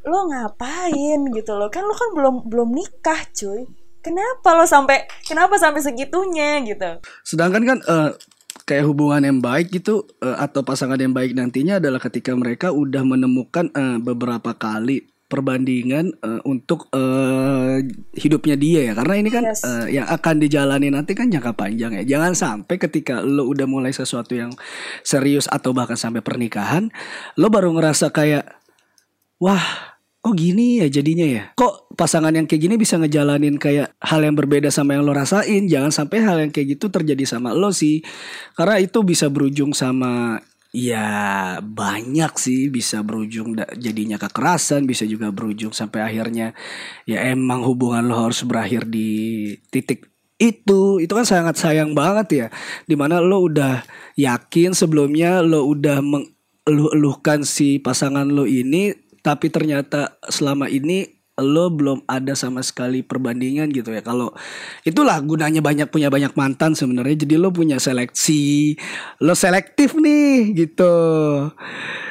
lo 0.02 0.20
ngapain? 0.26 1.20
gitu 1.30 1.52
loh. 1.54 1.68
Kan 1.70 1.86
lo 1.86 1.94
kan 1.94 2.10
belum 2.14 2.34
belum 2.50 2.68
nikah 2.74 3.22
cuy. 3.30 3.66
Kenapa 4.02 4.58
lo 4.58 4.66
sampai 4.66 5.06
kenapa 5.22 5.54
sampai 5.62 5.78
segitunya 5.78 6.58
gitu? 6.66 6.98
Sedangkan 7.22 7.62
kan 7.62 7.78
eh, 7.86 8.10
kayak 8.66 8.84
hubungan 8.86 9.22
yang 9.22 9.38
baik 9.38 9.70
gitu 9.70 10.06
eh, 10.22 10.36
atau 10.38 10.66
pasangan 10.66 10.98
yang 10.98 11.14
baik 11.14 11.38
nantinya 11.38 11.78
adalah 11.78 12.02
ketika 12.02 12.34
mereka 12.34 12.74
udah 12.74 13.02
menemukan 13.06 13.70
eh, 13.70 13.98
beberapa 14.02 14.54
kali 14.58 15.11
perbandingan 15.32 16.12
eh, 16.20 16.40
untuk 16.44 16.92
eh, 16.92 17.80
hidupnya 18.12 18.60
dia 18.60 18.92
ya. 18.92 18.92
Karena 18.92 19.14
ini 19.16 19.30
kan 19.32 19.48
Yes. 19.48 19.64
eh, 19.64 19.96
yang 19.96 20.04
akan 20.12 20.36
dijalani 20.44 20.92
nanti 20.92 21.16
kan 21.16 21.32
jangka 21.32 21.56
panjang 21.56 21.96
ya. 21.96 22.04
Jangan 22.04 22.36
sampai 22.36 22.76
ketika 22.76 23.24
lo 23.24 23.48
udah 23.48 23.64
mulai 23.64 23.96
sesuatu 23.96 24.36
yang 24.36 24.52
serius 25.00 25.48
atau 25.48 25.72
bahkan 25.72 25.96
sampai 25.96 26.20
pernikahan 26.20 26.92
lo 27.40 27.48
baru 27.48 27.72
ngerasa 27.72 28.12
kayak 28.12 28.44
wah 29.40 29.92
kok 30.22 30.38
gini 30.38 30.78
ya 30.78 30.86
jadinya 30.86 31.26
ya? 31.26 31.44
Kok 31.58 31.98
pasangan 31.98 32.30
yang 32.30 32.46
kayak 32.46 32.62
gini 32.62 32.74
bisa 32.78 32.94
ngejalanin 32.94 33.58
kayak 33.58 33.98
hal 33.98 34.22
yang 34.22 34.38
berbeda 34.38 34.70
sama 34.70 34.94
yang 34.94 35.02
lo 35.02 35.10
rasain? 35.10 35.66
Jangan 35.66 35.90
sampai 35.90 36.22
hal 36.22 36.36
yang 36.38 36.54
kayak 36.54 36.78
gitu 36.78 36.94
terjadi 36.94 37.26
sama 37.26 37.50
lo 37.50 37.74
sih. 37.74 38.06
Karena 38.54 38.78
itu 38.78 39.02
bisa 39.02 39.26
berujung 39.26 39.74
sama 39.74 40.38
ya 40.72 41.06
banyak 41.60 42.32
sih 42.40 42.72
bisa 42.72 43.04
berujung 43.04 43.52
jadinya 43.76 44.16
kekerasan 44.16 44.88
bisa 44.88 45.04
juga 45.04 45.28
berujung 45.28 45.76
sampai 45.76 46.00
akhirnya 46.00 46.56
ya 47.04 47.20
emang 47.28 47.60
hubungan 47.68 48.08
lo 48.08 48.24
harus 48.24 48.40
berakhir 48.48 48.88
di 48.88 49.52
titik 49.68 50.12
itu. 50.42 50.98
Itu 50.98 51.12
kan 51.14 51.22
sangat 51.28 51.54
sayang 51.60 51.94
banget 51.94 52.28
ya 52.34 52.46
di 52.90 52.98
mana 52.98 53.22
lo 53.22 53.46
udah 53.46 53.86
yakin 54.18 54.74
sebelumnya 54.74 55.38
lo 55.44 55.70
udah 55.70 56.02
mengeluh-eluhkan 56.02 57.46
si 57.46 57.78
pasangan 57.78 58.26
lo 58.26 58.48
ini 58.48 58.90
tapi 59.22 59.54
ternyata 59.54 60.18
selama 60.26 60.66
ini 60.66 61.21
lo 61.42 61.68
belum 61.68 62.06
ada 62.06 62.32
sama 62.38 62.62
sekali 62.62 63.02
perbandingan 63.04 63.68
gitu 63.74 63.90
ya. 63.90 64.00
Kalau 64.00 64.32
itulah 64.86 65.18
gunanya 65.20 65.60
banyak 65.60 65.90
punya 65.90 66.08
banyak 66.08 66.32
mantan 66.38 66.72
sebenarnya. 66.78 67.26
Jadi 67.26 67.34
lo 67.36 67.50
punya 67.50 67.76
seleksi 67.82 68.78
lo 69.20 69.34
selektif 69.34 69.98
nih 69.98 70.54
gitu. 70.54 70.94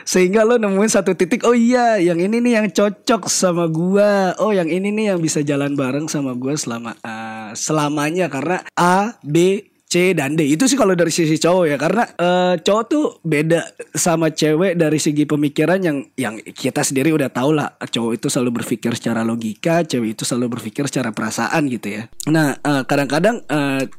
Sehingga 0.04 0.44
lo 0.44 0.60
nemuin 0.60 0.92
satu 0.92 1.16
titik 1.16 1.48
oh 1.48 1.56
iya 1.56 1.96
yang 1.98 2.20
ini 2.20 2.44
nih 2.44 2.54
yang 2.62 2.68
cocok 2.70 3.32
sama 3.32 3.72
gua. 3.72 4.36
Oh 4.44 4.52
yang 4.52 4.68
ini 4.68 4.92
nih 4.92 5.16
yang 5.16 5.20
bisa 5.24 5.40
jalan 5.42 5.74
bareng 5.74 6.12
sama 6.12 6.36
gua 6.36 6.54
selama 6.60 6.92
eh, 7.00 7.56
selamanya. 7.56 8.28
Karena 8.28 8.60
A 8.76 9.16
B 9.24 9.71
C 9.92 10.16
dan 10.16 10.40
D. 10.40 10.48
Itu 10.48 10.72
sih 10.72 10.80
kalau 10.80 10.96
dari 10.96 11.12
sisi 11.12 11.36
cowok 11.36 11.66
ya 11.68 11.76
karena 11.76 12.08
eh, 12.16 12.56
cowok 12.64 12.84
tuh 12.88 13.06
beda 13.28 13.76
sama 13.92 14.32
cewek 14.32 14.80
dari 14.80 14.96
segi 14.96 15.28
pemikiran 15.28 15.84
yang 15.84 16.08
yang 16.16 16.40
kita 16.40 16.80
sendiri 16.80 17.12
udah 17.12 17.28
tahu 17.28 17.52
lah 17.60 17.76
cowok 17.76 18.16
itu 18.16 18.32
selalu 18.32 18.64
berpikir 18.64 18.96
secara 18.96 19.28
logika 19.28 19.84
cewek 19.84 20.16
itu 20.16 20.24
selalu 20.24 20.56
berpikir 20.56 20.88
secara 20.88 21.12
perasaan 21.12 21.68
gitu 21.68 21.92
ya. 21.92 22.04
Nah 22.32 22.56
eh, 22.56 22.84
kadang-kadang 22.88 23.44
eh, 23.52 23.92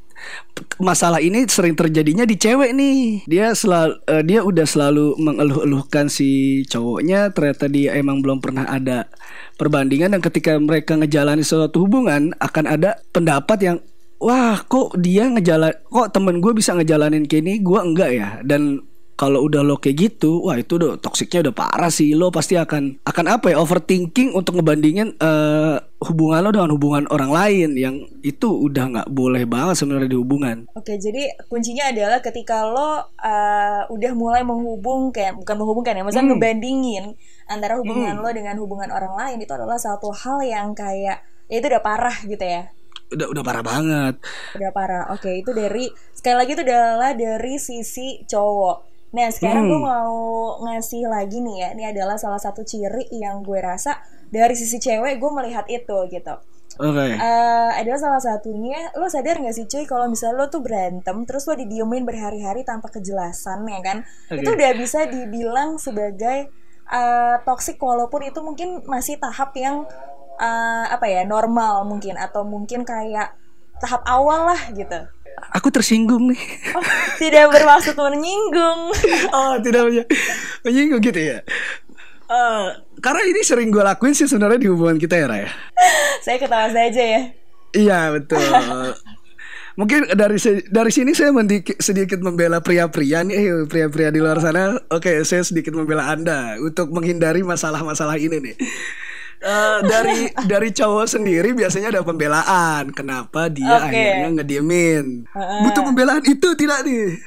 masalah 0.80 1.20
ini 1.20 1.44
sering 1.44 1.76
terjadinya 1.76 2.24
di 2.24 2.40
cewek 2.40 2.72
nih. 2.72 3.28
Dia 3.28 3.52
selalu 3.52 4.00
dia 4.24 4.40
udah 4.40 4.64
selalu 4.64 5.20
mengeluh-eluhkan 5.20 6.08
si 6.08 6.62
cowoknya 6.72 7.36
ternyata 7.36 7.68
dia 7.68 8.00
emang 8.00 8.24
belum 8.24 8.40
pernah 8.40 8.64
ada 8.64 9.12
perbandingan 9.60 10.16
dan 10.16 10.22
ketika 10.24 10.56
mereka 10.56 10.96
ngejalani 10.96 11.44
suatu 11.44 11.84
hubungan 11.84 12.32
akan 12.38 12.64
ada 12.70 13.02
pendapat 13.10 13.58
yang 13.60 13.76
wah 14.22 14.62
kok 14.62 14.94
dia 15.02 15.26
ngejalan 15.26 15.74
kok 15.82 16.14
temen 16.14 16.38
gue 16.38 16.52
bisa 16.54 16.78
ngejalanin 16.78 17.26
kayak 17.26 17.42
ini? 17.42 17.54
Gue 17.58 17.82
enggak 17.82 18.10
ya. 18.14 18.28
Dan 18.46 18.86
kalau 19.12 19.46
udah 19.46 19.62
lo 19.62 19.78
kayak 19.78 19.96
gitu 19.98 20.42
wah 20.42 20.58
itu 20.58 20.82
udah 20.82 20.98
toksiknya 20.98 21.50
udah 21.50 21.54
parah 21.54 21.92
sih. 21.92 22.14
Lo 22.14 22.30
pasti 22.34 22.58
akan 22.58 23.02
akan 23.06 23.26
apa 23.30 23.54
ya 23.54 23.60
overthinking 23.60 24.34
untuk 24.34 24.58
ngebandingin 24.58 25.14
eh, 25.14 25.76
hubungan 26.02 26.42
lo 26.42 26.50
dengan 26.50 26.70
hubungan 26.74 27.04
orang 27.06 27.30
lain 27.30 27.70
yang 27.78 28.02
itu 28.26 28.50
udah 28.50 28.84
nggak 28.90 29.08
boleh 29.14 29.46
banget 29.46 29.78
sebenarnya 29.78 30.10
di 30.10 30.18
hubungan. 30.18 30.66
Oke, 30.74 30.98
jadi 30.98 31.30
kuncinya 31.46 31.94
adalah 31.94 32.18
ketika 32.18 32.66
lo 32.66 32.82
uh, 32.82 32.98
udah 33.86 34.12
mulai 34.18 34.42
menghubungkan, 34.42 35.38
bukan 35.38 35.54
menghubungkan 35.54 35.94
ya, 35.94 36.02
maksudnya 36.02 36.26
Hmm. 36.26 36.34
ngebandingin 36.38 37.04
antara 37.46 37.78
hubungan 37.78 38.18
lo 38.18 38.30
dengan 38.34 38.58
hubungan 38.58 38.90
orang 38.90 39.14
lain 39.14 39.38
itu 39.38 39.52
adalah 39.54 39.78
satu 39.78 40.10
hal 40.10 40.42
yang 40.42 40.74
kayak 40.74 41.22
ya 41.46 41.54
itu 41.60 41.66
udah 41.70 41.84
parah 41.84 42.16
gitu 42.26 42.42
ya. 42.42 42.74
Udah 43.12 43.26
udah 43.32 43.42
parah 43.44 43.64
banget 43.64 44.14
Udah 44.52 44.70
parah. 44.70 45.04
Oke, 45.12 45.40
itu 45.40 45.50
dari 45.52 45.88
sekali 46.12 46.36
lagi 46.36 46.50
itu 46.52 46.62
adalah 46.62 47.12
dari 47.12 47.54
sisi 47.56 48.20
cowok. 48.24 48.76
Nah, 49.12 49.28
sekarang 49.28 49.68
gue 49.68 49.76
Hmm. 49.76 49.88
mau 49.88 50.16
ngasih 50.64 51.04
lagi 51.04 51.40
nih 51.40 51.56
ya. 51.60 51.68
Ini 51.76 51.84
adalah 51.92 52.16
salah 52.16 52.40
satu 52.40 52.64
ciri 52.64 53.08
yang 53.12 53.44
gue 53.44 53.60
rasa 53.60 54.00
dari 54.28 54.56
sisi 54.56 54.80
cewek 54.80 55.20
gue 55.20 55.30
melihat 55.32 55.68
itu 55.68 55.98
gitu. 56.08 56.34
oke 56.74 57.04
Eh, 57.04 57.70
adalah 57.76 58.00
salah 58.00 58.22
satunya 58.24 58.88
lo 58.96 59.04
sadar 59.04 59.36
gak 59.44 59.52
sih 59.52 59.68
cuy 59.68 59.84
kalau 59.84 60.08
misalnya 60.08 60.40
lo 60.40 60.46
tuh 60.48 60.64
berantem 60.64 61.28
terus 61.28 61.44
lo 61.44 61.52
didiemin 61.52 62.08
berhari-hari 62.08 62.64
tanpa 62.64 62.88
kejelasan 62.88 63.68
ya 63.68 63.80
kan 63.84 63.98
Oke. 64.32 64.40
itu 64.40 64.48
udah 64.48 64.72
bisa 64.72 65.04
dibilang 65.04 65.76
sebagai 65.76 66.48
eh, 66.88 67.36
toxic 67.44 67.76
walaupun 67.76 68.24
itu 68.24 68.40
mungkin 68.40 68.80
masih 68.88 69.20
tahap 69.20 69.52
yang 69.52 69.84
eh, 70.38 70.84
apa 70.88 71.06
ya 71.08 71.26
normal 71.26 71.84
mungkin 71.84 72.16
atau 72.16 72.46
mungkin 72.46 72.86
kayak 72.86 73.34
tahap 73.82 74.06
awal 74.06 74.52
lah 74.54 74.60
gitu. 74.72 74.98
Aku 75.58 75.72
tersinggung 75.72 76.30
nih. 76.30 76.42
Oh 76.76 76.84
tidak 77.18 77.50
bermaksud 77.50 77.96
menyinggung. 77.98 78.80
Oh 79.36 79.56
tidak 79.58 80.06
menyinggung 80.62 81.02
gitu 81.02 81.18
ya? 81.18 81.38
Eh, 82.32 82.66
karena 83.02 83.22
ini 83.26 83.40
sering 83.44 83.68
gue 83.68 83.82
lakuin 83.82 84.14
sih 84.14 84.28
sebenarnya 84.30 84.60
di 84.62 84.68
hubungan 84.70 84.96
kita 84.96 85.18
ya 85.18 85.26
Raya. 85.28 85.50
Saya 86.22 86.36
ketawa 86.38 86.68
saja 86.70 87.02
ya. 87.02 87.22
Iya 87.72 88.00
betul. 88.14 88.40
Mungkin 89.80 90.12
dari 90.12 90.36
dari 90.68 90.92
sini 90.92 91.16
saya 91.16 91.32
mendik- 91.32 91.80
sedikit 91.80 92.20
membela 92.20 92.60
pria-pria 92.60 93.24
nih, 93.24 93.36
eh, 93.40 93.64
pria-pria 93.64 94.12
di 94.12 94.20
luar 94.20 94.36
sana. 94.36 94.76
Oke, 94.92 95.24
saya 95.24 95.40
sedikit 95.40 95.72
membela 95.72 96.12
anda 96.12 96.60
untuk 96.60 96.92
menghindari 96.92 97.40
masalah-masalah 97.40 98.20
ini 98.20 98.52
nih. 98.52 98.56
Eh, 99.42 99.78
dari 99.82 100.18
dari 100.44 100.70
cowok 100.70 101.06
sendiri 101.08 101.50
biasanya 101.50 101.90
ada 101.90 102.00
pembelaan. 102.00 102.90
Kenapa 102.90 103.46
dia 103.46 103.74
Oke. 103.76 103.90
akhirnya 103.90 104.28
ngediemin? 104.32 105.26
Butuh 105.62 105.82
pembelaan 105.82 106.22
itu 106.22 106.48
tidak 106.54 106.82
nih? 106.82 107.18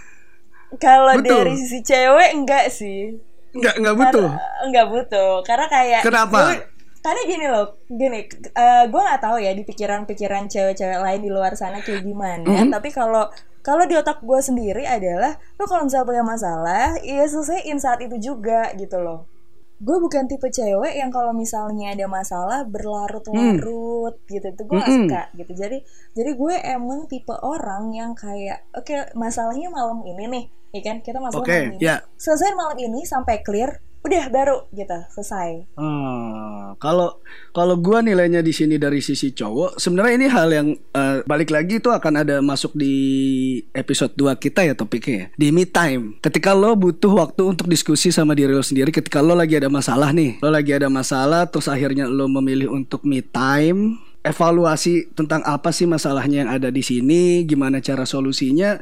kalau 0.76 1.16
dari 1.18 1.56
sisi 1.56 1.80
cewek 1.82 2.36
enggak 2.36 2.68
sih 2.68 3.16
Nggak 3.54 3.76
nggak 3.80 3.96
butuh. 3.96 4.28
Karena- 4.28 4.60
enggak 4.62 4.86
butuh 4.90 5.32
karena 5.42 5.66
kayak 5.70 6.02
Kenapa? 6.04 6.40
gue- 6.52 6.68
karena 7.00 7.22
gini 7.24 7.46
loh 7.46 7.66
gini 7.86 8.20
eh 8.52 8.84
gue 8.86 8.98
nggak 9.00 9.22
tahu 9.22 9.38
ya 9.38 9.52
di 9.52 9.62
pikiran-pikiran 9.62 10.50
cewek-cewek 10.50 10.98
lain 10.98 11.22
di 11.22 11.30
luar 11.30 11.54
sana 11.54 11.80
kayak 11.80 12.02
gimana 12.02 12.44
Mhm. 12.44 12.74
tapi 12.74 12.90
kalau 12.90 13.30
kalau 13.62 13.86
di 13.86 13.94
otak 13.94 14.20
gue 14.20 14.40
sendiri 14.42 14.84
adalah 14.84 15.32
lo 15.56 15.64
kalau 15.64 15.86
misalnya 15.86 16.04
punya 16.04 16.24
masalah 16.26 16.98
ya 17.00 17.24
selesaiin 17.24 17.78
saat 17.78 18.02
itu 18.02 18.18
juga 18.18 18.74
gitu 18.74 18.98
loh 18.98 19.30
gue 19.76 19.98
bukan 20.00 20.24
tipe 20.32 20.48
cewek 20.48 20.96
yang 20.96 21.12
kalau 21.12 21.36
misalnya 21.36 21.92
ada 21.92 22.08
masalah 22.08 22.64
berlarut-larut 22.64 24.16
gitu 24.32 24.48
itu 24.48 24.62
gue 24.64 24.76
gak 24.80 24.88
Mm-mm. 24.88 25.00
suka 25.12 25.22
gitu 25.36 25.52
jadi 25.52 25.78
jadi 26.16 26.32
gue 26.32 26.56
emang 26.64 27.12
tipe 27.12 27.36
orang 27.36 27.92
yang 27.92 28.16
kayak 28.16 28.64
oke 28.72 28.96
masalahnya 29.20 29.68
malam 29.68 30.00
ini 30.08 30.24
nih 30.32 30.46
ya 30.76 30.82
kan 30.84 30.98
kita 31.04 31.20
masalah 31.20 31.44
Oke, 31.44 31.52
malam 31.52 31.76
ini 31.76 31.84
ya. 31.84 32.00
selesai 32.16 32.52
malam 32.56 32.78
ini 32.80 33.04
sampai 33.04 33.44
clear 33.44 33.80
udah 34.06 34.30
baru 34.30 34.58
gitu 34.70 34.98
selesai 35.18 35.66
Hmm, 35.76 36.78
kalau 36.78 37.18
kalau 37.52 37.76
gua 37.82 38.06
nilainya 38.06 38.46
di 38.46 38.54
sini 38.54 38.78
dari 38.78 39.02
sisi 39.02 39.34
cowok, 39.34 39.82
sebenarnya 39.82 40.14
ini 40.16 40.28
hal 40.30 40.50
yang 40.54 40.68
eh, 40.76 41.26
balik 41.26 41.50
lagi 41.50 41.82
itu 41.82 41.90
akan 41.90 42.22
ada 42.22 42.40
masuk 42.40 42.78
di 42.78 42.96
episode 43.74 44.14
2 44.14 44.38
kita 44.38 44.62
ya 44.64 44.78
topiknya 44.78 45.16
ya. 45.16 45.26
Di 45.36 45.48
me 45.50 45.66
time. 45.66 46.22
Ketika 46.22 46.54
lo 46.54 46.78
butuh 46.78 47.12
waktu 47.12 47.42
untuk 47.44 47.68
diskusi 47.68 48.14
sama 48.14 48.38
diri 48.38 48.54
lo 48.54 48.64
sendiri 48.64 48.94
ketika 48.94 49.20
lo 49.20 49.34
lagi 49.34 49.58
ada 49.58 49.68
masalah 49.68 50.14
nih. 50.14 50.38
Lo 50.40 50.54
lagi 50.54 50.72
ada 50.76 50.88
masalah 50.88 51.50
terus 51.50 51.66
akhirnya 51.66 52.06
lo 52.06 52.30
memilih 52.30 52.72
untuk 52.72 53.04
me 53.04 53.26
time 53.26 54.00
evaluasi 54.26 55.14
tentang 55.14 55.46
apa 55.46 55.70
sih 55.70 55.86
masalahnya 55.86 56.46
yang 56.46 56.52
ada 56.52 56.74
di 56.74 56.82
sini, 56.82 57.46
gimana 57.46 57.78
cara 57.78 58.10
solusinya. 58.10 58.82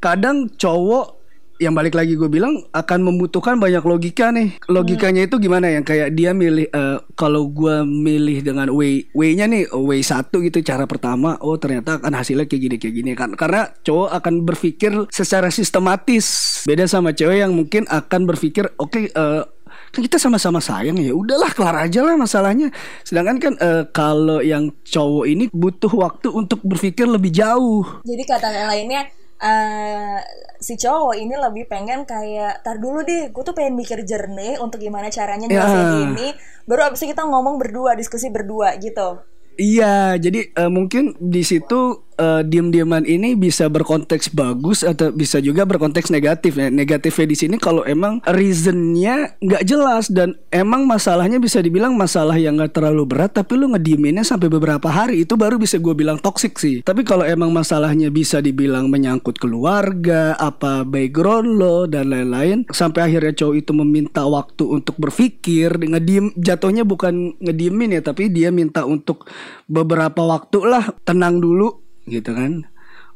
Kadang 0.00 0.48
cowok 0.56 1.17
yang 1.58 1.74
balik 1.74 1.98
lagi 1.98 2.14
gue 2.14 2.30
bilang 2.30 2.62
akan 2.70 3.00
membutuhkan 3.02 3.58
banyak 3.58 3.82
logika 3.82 4.30
nih. 4.30 4.54
Logikanya 4.70 5.26
itu 5.26 5.42
gimana 5.42 5.66
yang 5.66 5.82
kayak 5.82 6.14
dia 6.14 6.30
milih 6.30 6.70
uh, 6.70 7.02
kalau 7.18 7.50
gue 7.50 7.82
milih 7.82 8.46
dengan 8.46 8.70
way 8.70 9.10
way-nya 9.10 9.50
nih 9.50 9.66
way 9.74 10.00
satu 10.00 10.38
gitu 10.46 10.62
cara 10.62 10.86
pertama 10.86 11.34
oh 11.42 11.58
ternyata 11.58 11.98
akan 11.98 12.14
hasilnya 12.14 12.46
kayak 12.46 12.62
gini 12.62 12.76
kayak 12.78 12.94
gini. 12.94 13.10
Kan 13.18 13.34
karena 13.34 13.66
cowok 13.82 14.10
akan 14.22 14.34
berpikir 14.46 14.92
secara 15.10 15.50
sistematis. 15.50 16.62
Beda 16.62 16.86
sama 16.86 17.10
cewek 17.10 17.42
yang 17.42 17.52
mungkin 17.52 17.90
akan 17.90 18.20
berpikir 18.30 18.70
oke 18.78 18.94
okay, 18.94 19.04
uh, 19.18 19.42
eh, 19.42 19.44
kan 19.90 20.00
kita 20.04 20.16
sama-sama 20.20 20.62
sayang 20.62 21.00
ya 21.00 21.10
udahlah 21.10 21.50
kelar 21.52 21.74
aja 21.90 22.06
lah 22.06 22.14
masalahnya. 22.14 22.70
Sedangkan 23.02 23.36
kan 23.42 23.54
uh, 23.58 23.82
kalau 23.90 24.38
yang 24.38 24.70
cowok 24.86 25.26
ini 25.26 25.50
butuh 25.50 25.90
waktu 25.90 26.30
untuk 26.30 26.62
berpikir 26.62 27.10
lebih 27.10 27.34
jauh. 27.34 27.82
Jadi 28.06 28.22
kata 28.22 28.46
lainnya 28.70 29.17
uh, 29.42 30.18
si 30.58 30.74
cowok 30.74 31.14
ini 31.14 31.34
lebih 31.38 31.70
pengen 31.70 32.02
kayak 32.02 32.62
tar 32.66 32.82
dulu 32.82 33.06
deh 33.06 33.30
gue 33.30 33.42
tuh 33.42 33.54
pengen 33.54 33.78
mikir 33.78 34.02
jernih 34.02 34.58
untuk 34.58 34.82
gimana 34.82 35.08
caranya 35.08 35.46
nyelesain 35.46 35.86
yeah. 35.94 36.06
ini 36.10 36.28
baru 36.66 36.90
abis 36.90 37.06
itu 37.06 37.14
kita 37.14 37.22
ngomong 37.26 37.58
berdua 37.58 37.94
diskusi 37.94 38.28
berdua 38.28 38.74
gitu 38.78 39.22
Iya, 39.58 40.14
jadi 40.22 40.54
uh, 40.54 40.70
mungkin 40.70 41.18
di 41.18 41.42
situ 41.42 42.06
uh, 42.18 42.42
diam-diaman 42.44 43.06
ini 43.06 43.38
bisa 43.38 43.70
berkonteks 43.70 44.34
bagus 44.34 44.82
atau 44.82 45.14
bisa 45.14 45.38
juga 45.38 45.64
berkonteks 45.64 46.10
negatif. 46.12 46.58
Ya. 46.58 46.68
Negatifnya 46.68 47.26
di 47.30 47.36
sini 47.38 47.56
kalau 47.56 47.86
emang 47.86 48.20
reasonnya 48.26 49.38
nggak 49.40 49.64
jelas 49.64 50.10
dan 50.10 50.36
emang 50.52 50.84
masalahnya 50.84 51.38
bisa 51.38 51.62
dibilang 51.62 51.94
masalah 51.94 52.36
yang 52.36 52.58
nggak 52.58 52.74
terlalu 52.74 53.06
berat, 53.08 53.32
tapi 53.38 53.54
lu 53.56 53.72
ngedieminnya 53.72 54.26
sampai 54.26 54.50
beberapa 54.50 54.90
hari 54.90 55.24
itu 55.24 55.38
baru 55.38 55.56
bisa 55.56 55.78
gue 55.78 55.94
bilang 55.94 56.18
toksik 56.18 56.58
sih. 56.58 56.82
Tapi 56.82 57.06
kalau 57.06 57.24
emang 57.24 57.54
masalahnya 57.54 58.10
bisa 58.10 58.42
dibilang 58.42 58.90
menyangkut 58.90 59.38
keluarga, 59.38 60.34
apa 60.36 60.82
background 60.82 61.48
lo 61.56 61.86
dan 61.86 62.10
lain-lain, 62.10 62.66
sampai 62.68 63.08
akhirnya 63.08 63.32
cowok 63.32 63.54
itu 63.54 63.72
meminta 63.72 64.26
waktu 64.26 64.64
untuk 64.66 64.98
berpikir, 64.98 65.78
ngediem 65.78 66.34
jatuhnya 66.34 66.82
bukan 66.82 67.38
ngediemin 67.38 67.94
ya, 67.94 68.02
tapi 68.02 68.28
dia 68.28 68.50
minta 68.50 68.82
untuk 68.82 69.30
beberapa 69.70 70.24
waktu 70.26 70.58
lah 70.66 70.84
tenang 71.06 71.38
dulu 71.38 71.87
gitu 72.10 72.32
kan 72.34 72.66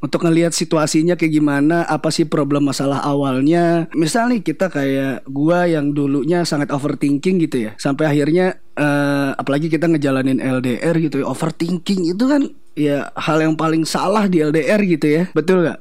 untuk 0.02 0.26
ngelihat 0.26 0.50
situasinya 0.50 1.14
kayak 1.14 1.38
gimana, 1.38 1.86
apa 1.86 2.10
sih 2.10 2.26
problem 2.26 2.66
masalah 2.66 2.98
awalnya. 3.06 3.86
Misal 3.94 4.34
nih 4.34 4.42
kita 4.42 4.66
kayak 4.66 5.22
gua 5.30 5.70
yang 5.70 5.94
dulunya 5.94 6.42
sangat 6.42 6.74
overthinking 6.74 7.38
gitu 7.46 7.70
ya, 7.70 7.78
sampai 7.78 8.10
akhirnya 8.10 8.58
uh, 8.74 9.38
apalagi 9.38 9.70
kita 9.70 9.86
ngejalanin 9.86 10.42
LDR 10.42 10.98
gitu 10.98 11.22
ya, 11.22 11.26
overthinking 11.30 12.10
itu 12.10 12.24
kan 12.26 12.50
ya 12.74 13.14
hal 13.14 13.46
yang 13.46 13.54
paling 13.54 13.86
salah 13.86 14.26
di 14.26 14.42
LDR 14.42 14.82
gitu 14.82 15.06
ya, 15.06 15.22
betul 15.30 15.70
gak? 15.70 15.78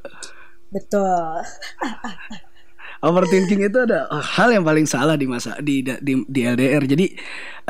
Betul. 0.69 1.41
overthinking 3.09 3.65
itu 3.65 3.77
ada 3.81 4.05
hal 4.21 4.53
yang 4.53 4.61
paling 4.61 4.85
salah 4.85 5.17
di 5.17 5.25
masa 5.25 5.57
di 5.57 5.81
di, 5.81 6.21
di 6.29 6.41
LDR. 6.45 6.85
Jadi 6.85 7.09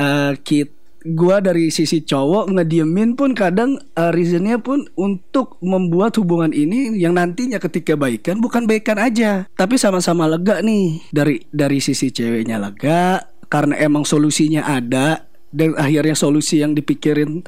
uh, 0.04 0.36
kita 0.36 0.81
gua 1.06 1.42
dari 1.42 1.74
sisi 1.74 2.06
cowok 2.06 2.54
ngediemin 2.54 3.18
pun 3.18 3.34
kadang 3.34 3.82
uh, 3.98 4.14
reasonnya 4.14 4.62
pun 4.62 4.86
untuk 4.96 5.58
membuat 5.62 6.16
hubungan 6.22 6.54
ini 6.54 6.94
yang 6.98 7.18
nantinya 7.18 7.58
ketika 7.58 7.98
baikan 7.98 8.38
bukan 8.40 8.70
baikan 8.70 9.02
aja 9.02 9.50
tapi 9.58 9.78
sama-sama 9.78 10.30
lega 10.30 10.62
nih. 10.62 11.02
Dari 11.10 11.42
dari 11.50 11.80
sisi 11.82 12.14
ceweknya 12.14 12.62
lega 12.62 13.26
karena 13.52 13.76
emang 13.82 14.08
solusinya 14.08 14.64
ada 14.64 15.28
dan 15.52 15.76
akhirnya 15.76 16.16
solusi 16.16 16.64
yang 16.64 16.72
dipikirin 16.72 17.44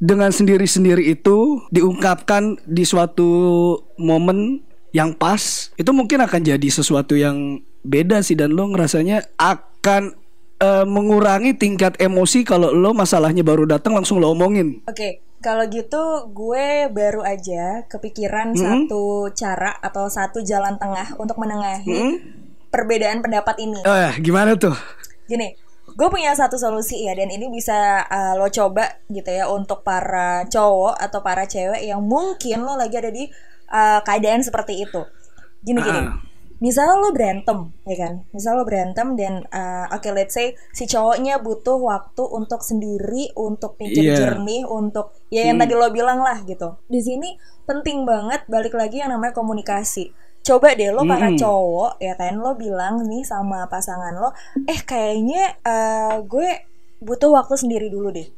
dengan 0.00 0.32
sendiri-sendiri 0.32 1.12
itu 1.12 1.62
diungkapkan 1.70 2.58
di 2.64 2.82
suatu 2.82 3.30
momen 4.00 4.64
yang 4.96 5.14
pas. 5.14 5.70
Itu 5.76 5.92
mungkin 5.92 6.24
akan 6.24 6.40
jadi 6.42 6.68
sesuatu 6.70 7.14
yang 7.14 7.62
beda 7.84 8.24
sih 8.24 8.34
dan 8.34 8.56
lo 8.56 8.64
ngerasanya 8.72 9.36
akan 9.36 10.16
uh, 10.60 10.84
mengurangi 10.86 11.56
tingkat 11.56 11.98
emosi 11.98 12.46
kalau 12.46 12.70
lo 12.70 12.94
masalahnya 12.94 13.42
baru 13.42 13.66
datang 13.66 13.96
langsung 13.96 14.20
lo 14.20 14.30
omongin. 14.30 14.84
Oke, 14.84 14.94
okay. 14.94 15.12
kalau 15.42 15.66
gitu 15.66 16.30
gue 16.30 16.90
baru 16.92 17.24
aja 17.24 17.88
kepikiran 17.88 18.54
-hmm. 18.54 18.60
satu 18.60 19.30
cara 19.34 19.74
atau 19.80 20.06
satu 20.06 20.44
jalan 20.44 20.76
tengah 20.78 21.16
untuk 21.18 21.40
menengahi 21.40 21.86
-hmm. 21.86 22.14
perbedaan 22.70 23.24
pendapat 23.24 23.56
ini. 23.62 23.80
Eh, 23.82 24.12
gimana 24.22 24.54
tuh? 24.54 24.74
Gini, 25.24 25.56
gue 25.94 26.08
punya 26.10 26.34
satu 26.36 26.58
solusi 26.60 27.06
ya 27.06 27.14
dan 27.14 27.30
ini 27.30 27.48
bisa 27.48 28.04
uh, 28.04 28.34
lo 28.36 28.50
coba 28.50 29.00
gitu 29.08 29.30
ya 29.30 29.48
untuk 29.48 29.86
para 29.86 30.44
cowok 30.50 30.98
atau 30.98 31.20
para 31.22 31.46
cewek 31.46 31.80
yang 31.86 32.02
mungkin 32.02 32.66
lo 32.66 32.74
lagi 32.74 32.98
ada 32.98 33.08
di 33.14 33.24
uh, 33.70 34.00
keadaan 34.02 34.42
seperti 34.42 34.84
itu. 34.84 35.02
Gini 35.64 35.80
gini. 35.80 36.33
Misalnya 36.64 36.96
lo 36.96 37.12
berantem 37.12 37.58
ya 37.84 37.96
kan 38.00 38.12
misalnya 38.32 38.56
lo 38.56 38.64
berantem 38.64 39.08
dan 39.20 39.44
uh, 39.52 39.92
oke 39.92 40.00
okay, 40.00 40.12
let's 40.16 40.32
say 40.32 40.56
si 40.72 40.88
cowoknya 40.88 41.36
butuh 41.44 41.76
waktu 41.76 42.24
untuk 42.24 42.64
sendiri 42.64 43.28
untuk 43.36 43.76
pikir 43.76 44.00
yeah. 44.00 44.16
jernih 44.16 44.64
untuk 44.64 45.12
ya 45.28 45.44
yang 45.44 45.60
hmm. 45.60 45.68
tadi 45.68 45.74
lo 45.76 45.88
bilang 45.92 46.24
lah 46.24 46.40
gitu 46.48 46.80
di 46.88 47.04
sini 47.04 47.36
penting 47.68 48.08
banget 48.08 48.48
balik 48.48 48.72
lagi 48.72 49.04
yang 49.04 49.12
namanya 49.12 49.36
komunikasi 49.36 50.16
coba 50.40 50.72
deh 50.72 50.88
lo 50.88 51.04
para 51.04 51.28
hmm. 51.28 51.36
cowok 51.36 52.00
ya 52.00 52.16
kan 52.16 52.40
lo 52.40 52.56
bilang 52.56 53.04
nih 53.04 53.20
sama 53.28 53.68
pasangan 53.68 54.16
lo 54.16 54.32
eh 54.64 54.80
kayaknya 54.80 55.60
uh, 55.60 56.24
gue 56.24 56.48
butuh 57.04 57.28
waktu 57.36 57.60
sendiri 57.60 57.92
dulu 57.92 58.08
deh 58.08 58.28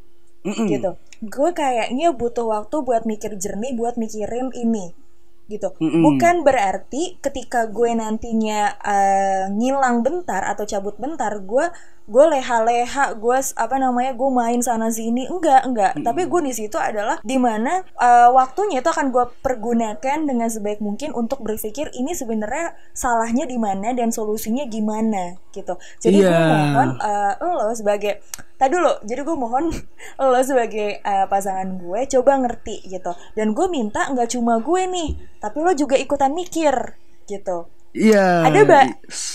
mm 0.43 0.51
-mm. 0.51 0.67
gitu 0.67 0.91
gue 1.23 1.51
kayaknya 1.55 2.11
butuh 2.11 2.51
waktu 2.51 2.83
buat 2.83 3.07
mikir 3.07 3.39
jernih 3.39 3.79
buat 3.79 3.95
mikirin 3.95 4.51
ini 4.59 5.06
gitu. 5.47 5.75
Mm 5.79 5.89
-hmm. 5.89 6.03
Bukan 6.03 6.37
berarti 6.43 7.19
ketika 7.23 7.71
gue 7.71 7.91
nantinya 7.95 8.75
uh, 8.83 9.45
ngilang 9.55 10.03
bentar 10.03 10.43
atau 10.43 10.67
cabut 10.67 10.99
bentar, 10.99 11.33
gue 11.43 11.67
gue 12.07 12.25
leha-leha, 12.31 13.19
gue 13.19 13.39
apa 13.39 13.77
namanya, 13.77 14.15
gue 14.15 14.31
main 14.31 14.63
sana 14.63 14.89
sini, 14.95 15.27
enggak 15.27 15.67
enggak. 15.67 15.93
Mm 15.95 15.99
-hmm. 16.03 16.07
Tapi 16.07 16.23
gue 16.31 16.41
di 16.47 16.53
situ 16.55 16.79
adalah 16.79 17.19
di 17.27 17.37
mana 17.37 17.83
uh, 17.99 18.31
waktunya 18.33 18.79
itu 18.79 18.91
akan 18.91 19.11
gue 19.11 19.25
pergunakan 19.43 20.19
dengan 20.23 20.47
sebaik 20.47 20.79
mungkin 20.79 21.11
untuk 21.13 21.43
berpikir 21.43 21.91
ini 21.99 22.15
sebenarnya 22.15 22.79
salahnya 22.95 23.45
di 23.45 23.59
mana 23.59 23.91
dan 23.93 24.15
solusinya 24.15 24.65
gimana 24.71 25.37
gitu. 25.51 25.75
Jadi 25.99 26.23
yeah. 26.23 26.31
gue 26.31 26.39
mohon 26.47 26.89
uh, 27.03 27.33
lo 27.43 27.75
sebagai 27.75 28.23
Tadi 28.57 28.73
dulu, 28.73 28.89
jadi 29.05 29.21
gue 29.21 29.37
mohon 29.37 29.69
lo 30.33 30.41
sebagai 30.41 31.05
uh, 31.05 31.29
pasangan 31.29 31.77
gue 31.77 32.01
coba 32.17 32.41
ngerti 32.41 32.89
gitu. 32.89 33.13
Dan 33.37 33.53
gue 33.53 33.69
minta 33.69 34.09
nggak 34.09 34.33
cuma 34.33 34.57
gue 34.65 34.83
nih, 34.89 35.09
tapi 35.45 35.61
lo 35.61 35.77
juga 35.77 36.01
ikutan 36.01 36.33
mikir 36.33 36.97
gitu. 37.29 37.69
Iya. 37.97 38.53
Ada 38.53 38.61
ba 38.69 38.81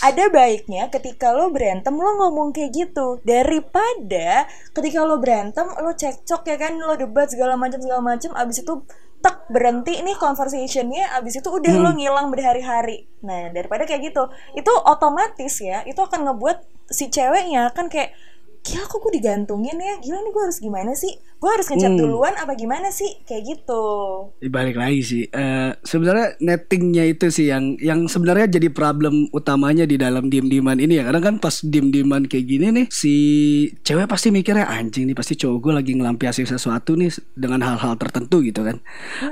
ada 0.05 0.23
baiknya 0.29 0.93
ketika 0.93 1.33
lo 1.33 1.49
berantem 1.49 1.97
lo 1.97 2.13
ngomong 2.21 2.53
kayak 2.53 2.71
gitu 2.77 3.17
daripada 3.25 4.45
ketika 4.77 5.01
lo 5.01 5.17
berantem 5.17 5.65
lo 5.65 5.91
cekcok 5.97 6.45
ya 6.45 6.57
kan 6.61 6.77
lo 6.77 6.93
debat 6.93 7.25
segala 7.25 7.57
macam 7.57 7.81
segala 7.81 8.05
macam 8.05 8.31
abis 8.37 8.61
itu 8.61 8.85
tek 9.21 9.49
berhenti 9.49 10.01
nih 10.01 10.17
conversationnya 10.17 11.13
abis 11.17 11.41
itu 11.41 11.49
udah 11.49 11.73
hmm. 11.73 11.83
lo 11.85 11.91
ngilang 11.97 12.27
berhari-hari 12.29 13.09
nah 13.25 13.49
daripada 13.53 13.85
kayak 13.85 14.13
gitu 14.13 14.29
itu 14.57 14.71
otomatis 14.85 15.61
ya 15.61 15.81
itu 15.85 15.97
akan 15.97 16.29
ngebuat 16.29 16.61
si 16.89 17.09
ceweknya 17.09 17.69
kan 17.73 17.89
kayak 17.89 18.13
gila 18.61 18.85
kok 18.85 19.01
gue 19.01 19.13
digantungin 19.17 19.77
ya. 19.77 19.97
Gila 19.97 20.21
nih 20.21 20.31
gue 20.31 20.43
harus 20.45 20.59
gimana 20.61 20.93
sih? 20.93 21.17
Gue 21.41 21.49
harus 21.49 21.65
ngechat 21.73 21.97
hmm. 21.97 22.01
duluan 22.05 22.37
apa 22.37 22.53
gimana 22.53 22.93
sih? 22.93 23.09
Kayak 23.25 23.57
gitu. 23.57 23.83
Balik 24.45 24.77
lagi 24.77 25.01
sih. 25.01 25.23
Uh, 25.33 25.73
sebenarnya 25.81 26.37
nettingnya 26.37 27.09
itu 27.09 27.33
sih 27.33 27.49
yang 27.49 27.73
yang 27.81 28.05
sebenarnya 28.05 28.61
jadi 28.61 28.69
problem 28.69 29.33
utamanya 29.33 29.89
di 29.89 29.97
dalam 29.97 30.29
diem 30.29 30.45
dieman 30.45 30.77
ini 30.77 31.01
ya. 31.01 31.09
Karena 31.09 31.21
kan 31.25 31.41
pas 31.41 31.65
diem 31.65 31.89
dieman 31.89 32.29
kayak 32.29 32.45
gini 32.45 32.65
nih 32.69 32.85
si 32.93 33.13
cewek 33.81 34.05
pasti 34.05 34.29
mikirnya 34.29 34.69
anjing 34.69 35.09
nih 35.09 35.17
pasti 35.17 35.33
cowok 35.33 35.57
gue 35.57 35.73
lagi 35.81 35.91
ngelampiasin 35.97 36.45
sesuatu 36.45 36.93
nih 36.93 37.09
dengan 37.33 37.65
hal-hal 37.65 37.97
tertentu 37.97 38.45
gitu 38.45 38.61
kan. 38.61 38.77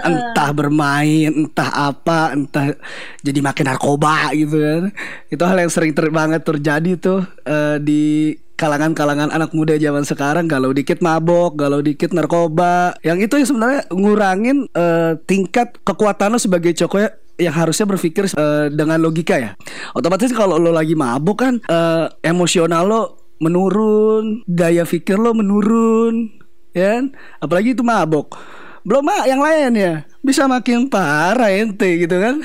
Uh. 0.01 0.09
entah 0.09 0.49
bermain 0.57 1.29
entah 1.29 1.93
apa 1.93 2.33
entah 2.33 2.73
jadi 3.21 3.39
makin 3.45 3.69
narkoba 3.69 4.33
gitu 4.33 4.57
kan. 4.57 4.83
Itu 5.29 5.43
hal 5.45 5.61
yang 5.61 5.69
sering 5.69 5.93
ter 5.93 6.09
banget 6.09 6.41
terjadi 6.41 6.97
tuh 6.97 7.21
uh, 7.45 7.77
di 7.77 8.33
kalangan-kalangan 8.59 9.31
anak 9.31 9.55
muda 9.55 9.79
zaman 9.79 10.03
sekarang 10.03 10.51
galau 10.51 10.75
dikit 10.75 10.99
mabok, 10.99 11.55
galau 11.55 11.79
dikit 11.79 12.11
narkoba. 12.11 12.99
Yang 12.99 13.31
itu 13.31 13.33
yang 13.39 13.47
sebenarnya 13.47 13.81
ngurangin 13.87 14.57
uh, 14.75 15.15
tingkat 15.23 15.79
kekuatan 15.87 16.35
lo 16.35 16.39
sebagai 16.43 16.75
cowok 16.75 17.39
yang 17.39 17.55
harusnya 17.55 17.87
berpikir 17.87 18.27
uh, 18.35 18.67
dengan 18.67 18.99
logika 18.99 19.39
ya. 19.39 19.55
Otomatis 19.95 20.35
kalau 20.35 20.59
lo 20.59 20.75
lagi 20.75 20.99
mabuk 20.99 21.39
kan 21.39 21.63
uh, 21.71 22.11
emosional 22.19 22.83
lo 22.83 23.01
menurun, 23.39 24.43
daya 24.43 24.83
pikir 24.83 25.15
lo 25.15 25.31
menurun, 25.31 26.27
ya 26.75 26.99
kan? 26.99 27.15
Apalagi 27.39 27.71
itu 27.71 27.87
mabuk. 27.87 28.35
Belum 28.83 29.07
mak 29.07 29.23
yang 29.23 29.39
lain 29.39 29.71
ya 29.79 29.93
bisa 30.19 30.47
makin 30.51 30.91
parah 30.91 31.51
ente 31.51 32.03
gitu 32.03 32.19
kan 32.19 32.43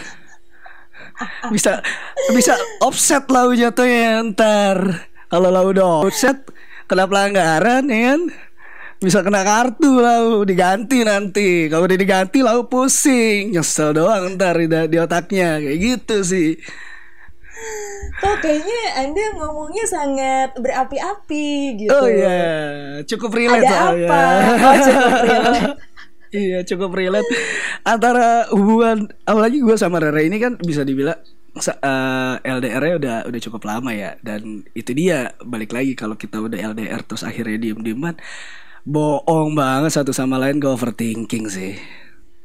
bisa 1.51 1.83
bisa 2.35 2.55
offset 2.83 3.27
lah 3.31 3.51
jatuhnya 3.51 4.23
ntar 4.35 5.07
kalau 5.35 5.51
lo 5.51 5.63
udah 5.67 6.07
offset 6.07 6.47
kena 6.87 7.11
pelanggaran 7.11 7.91
ya 7.91 8.15
kan 8.15 8.21
bisa 9.03 9.21
kena 9.21 9.43
kartu 9.43 9.99
lah 9.99 10.47
diganti 10.47 11.03
nanti 11.03 11.67
kalau 11.67 11.91
udah 11.91 11.99
diganti 11.99 12.39
lalu 12.41 12.71
pusing 12.71 13.51
nyesel 13.51 13.91
doang 13.91 14.39
ntar 14.39 14.55
di, 14.55 14.71
di 14.71 14.97
otaknya 14.97 15.59
kayak 15.59 15.79
gitu 15.83 16.17
sih 16.23 16.51
Kok 18.15 18.45
kayaknya 18.45 18.81
Anda 19.01 19.25
ngomongnya 19.41 19.85
sangat 19.89 20.49
berapi-api 20.59 21.81
gitu. 21.81 21.91
oh 21.91 22.05
iya 22.07 22.41
cukup 23.09 23.31
relate 23.33 23.65
Ada 23.65 23.73
soalnya. 23.73 24.09
apa? 24.11 24.23
Oh, 24.53 24.75
cukup 24.77 25.13
relate. 25.25 25.63
iya 26.45 26.59
cukup 26.67 26.91
relate 26.93 27.31
antara 27.87 28.51
hubungan 28.53 29.07
apalagi 29.25 29.63
gue 29.63 29.77
sama 29.79 30.03
Rere 30.03 30.27
ini 30.27 30.37
kan 30.39 30.59
bisa 30.61 30.83
dibilang 30.83 31.17
sa- 31.59 31.79
eh, 31.81 32.35
LDR-nya 32.43 32.95
udah 33.01 33.17
udah 33.31 33.41
cukup 33.47 33.63
lama 33.71 33.91
ya 33.95 34.19
dan 34.27 34.67
itu 34.75 34.91
dia 34.95 35.33
balik 35.43 35.71
lagi 35.71 35.95
kalau 35.95 36.19
kita 36.19 36.43
udah 36.43 36.59
LDR 36.75 37.01
terus 37.07 37.23
akhirnya 37.23 37.59
diem-dieman 37.63 38.19
bohong 38.85 39.55
banget 39.57 39.93
satu 39.97 40.13
sama 40.13 40.37
lain 40.43 40.59
gue 40.61 40.71
overthinking 40.71 41.47
sih 41.49 41.75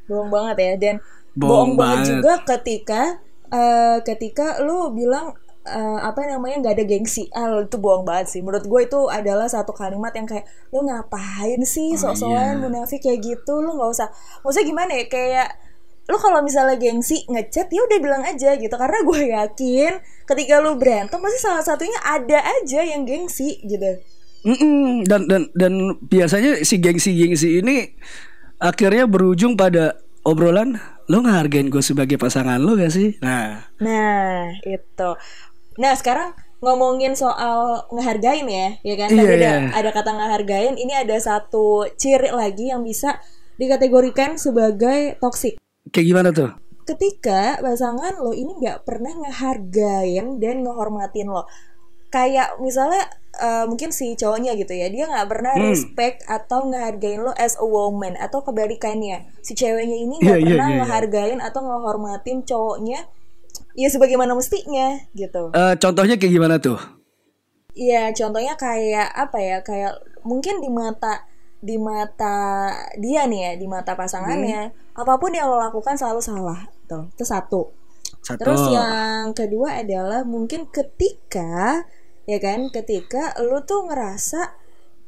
Bohong 0.08 0.28
banget 0.34 0.56
ya 0.66 0.72
dan 0.84 0.96
Bohong 1.40 1.72
bohong, 1.72 1.78
banget. 1.78 2.04
banget. 2.04 2.06
juga 2.10 2.32
ketika 2.42 3.02
eh, 3.50 3.98
ketika 4.08 4.46
lu 4.66 4.90
bilang 4.94 5.26
eh, 5.62 5.98
apa 6.02 6.20
namanya 6.26 6.56
nggak 6.66 6.74
ada 6.80 6.84
gengsi. 6.88 7.22
Ah, 7.30 7.62
itu 7.62 7.76
bohong 7.78 8.02
banget 8.08 8.26
sih. 8.32 8.40
Menurut 8.42 8.64
gue 8.66 8.80
itu 8.88 9.00
adalah 9.06 9.46
satu 9.46 9.70
kalimat 9.76 10.10
yang 10.18 10.26
kayak 10.26 10.46
lu 10.74 10.82
ngapain 10.88 11.60
sih 11.62 11.94
Oh, 11.94 12.02
sok-sokan 12.02 12.58
iya. 12.58 12.62
munafik 12.62 13.00
kayak 13.04 13.20
gitu. 13.22 13.52
Lu 13.62 13.76
nggak 13.78 13.90
usah. 13.94 14.08
Maksudnya 14.42 14.66
gimana 14.66 14.92
ya 14.98 15.04
kayak 15.06 15.48
lu 16.10 16.18
kalau 16.18 16.42
misalnya 16.42 16.74
gengsi 16.74 17.22
ngechat 17.30 17.70
ya 17.70 17.80
udah 17.86 17.98
bilang 18.02 18.22
aja 18.26 18.58
gitu 18.58 18.74
karena 18.74 18.98
gue 19.06 19.20
yakin 19.30 19.92
ketika 20.26 20.58
lu 20.58 20.74
berantem 20.74 21.22
pasti 21.22 21.38
salah 21.38 21.62
satunya 21.62 21.96
ada 22.02 22.42
aja 22.60 22.82
yang 22.82 23.06
gengsi 23.06 23.62
gitu 23.62 24.02
Mm-mm. 24.42 25.06
dan 25.06 25.30
dan 25.30 25.46
dan 25.54 25.94
biasanya 26.02 26.66
si 26.66 26.82
gengsi-gengsi 26.82 27.62
ini 27.62 27.94
akhirnya 28.58 29.06
berujung 29.06 29.54
pada 29.54 30.02
obrolan 30.26 30.82
lo 31.06 31.22
ngehargain 31.22 31.70
gue 31.70 31.82
sebagai 31.84 32.18
pasangan 32.18 32.58
lo 32.58 32.74
gak 32.74 32.90
sih 32.90 33.14
nah 33.22 33.70
Nah, 33.80 34.60
itu. 34.68 35.10
Nah, 35.80 35.92
sekarang 35.96 36.36
ngomongin 36.60 37.16
soal 37.16 37.88
ngehargain 37.88 38.44
ya, 38.44 38.68
ya 38.84 38.94
kan? 39.00 39.08
Tadi 39.08 39.24
ada, 39.24 39.36
iya. 39.40 39.72
ada 39.72 39.90
kata 39.90 40.10
ngehargain, 40.12 40.76
ini 40.76 40.92
ada 40.92 41.16
satu 41.16 41.88
ciri 41.96 42.28
lagi 42.28 42.68
yang 42.68 42.84
bisa 42.84 43.16
dikategorikan 43.56 44.36
sebagai 44.36 45.16
toksik. 45.20 45.59
Kayak 45.90 46.06
gimana 46.06 46.30
tuh 46.30 46.50
Ketika 46.80 47.62
pasangan 47.62 48.18
lo 48.18 48.34
ini 48.34 48.50
nggak 48.58 48.82
pernah 48.82 49.14
ngehargain 49.14 50.42
dan 50.42 50.66
ngehormatin 50.66 51.30
lo. 51.30 51.46
Kayak 52.10 52.58
misalnya 52.58 53.06
eh, 53.38 53.62
mungkin 53.70 53.94
si 53.94 54.18
cowoknya 54.18 54.58
gitu 54.58 54.74
ya, 54.74 54.90
dia 54.90 55.06
nggak 55.06 55.28
pernah 55.30 55.54
Hmm. 55.54 55.70
respect 55.70 56.26
atau 56.26 56.66
ngehargain 56.66 57.22
lo 57.22 57.30
as 57.38 57.54
a 57.62 57.66
woman 57.66 58.18
atau 58.18 58.42
kebalikannya. 58.42 59.22
Si 59.38 59.54
ceweknya 59.54 59.98
ini 60.02 60.18
nggak 60.18 60.40
iya, 60.42 60.46
pernah 60.50 60.66
iya, 60.66 60.74
iya. 60.74 60.80
ngehargain 60.82 61.38
atau 61.38 61.60
ngehormatin 61.62 62.42
cowoknya 62.42 63.06
ya 63.78 63.86
sebagaimana 63.86 64.34
mestinya 64.34 64.98
gitu. 65.14 65.54
Eh, 65.54 65.74
contohnya 65.78 66.18
kayak 66.18 66.32
gimana 66.34 66.58
tuh 66.58 66.80
Iya, 67.70 68.10
contohnya 68.18 68.58
kayak 68.58 69.14
apa 69.14 69.38
ya? 69.38 69.58
Kayak 69.62 69.94
mungkin 70.26 70.58
di 70.58 70.66
mata 70.66 71.22
di 71.60 71.76
mata 71.76 72.72
dia 72.98 73.28
nih 73.28 73.40
ya, 73.46 73.52
di 73.60 73.66
mata 73.68 73.92
pasangannya, 73.94 74.72
apa 75.00 75.16
pun 75.16 75.32
yang 75.32 75.48
lo 75.48 75.56
lakukan 75.58 75.96
selalu 75.96 76.20
salah. 76.20 76.60
Tuh, 76.86 77.08
itu 77.10 77.24
satu. 77.24 77.72
satu 78.20 78.40
Terus 78.40 78.62
yang 78.68 79.32
kedua 79.32 79.80
adalah 79.80 80.22
mungkin 80.22 80.68
ketika 80.68 81.84
ya 82.24 82.38
kan, 82.38 82.68
ketika 82.70 83.34
lo 83.40 83.64
tuh 83.64 83.88
ngerasa 83.88 84.40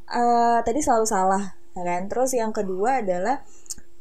eh, 0.09 0.59
tadi 0.65 0.81
selalu 0.81 1.07
salah, 1.07 1.45
ya 1.73 1.83
kan? 1.83 2.09
Terus 2.11 2.33
yang 2.35 2.51
kedua 2.51 3.01
adalah 3.05 3.45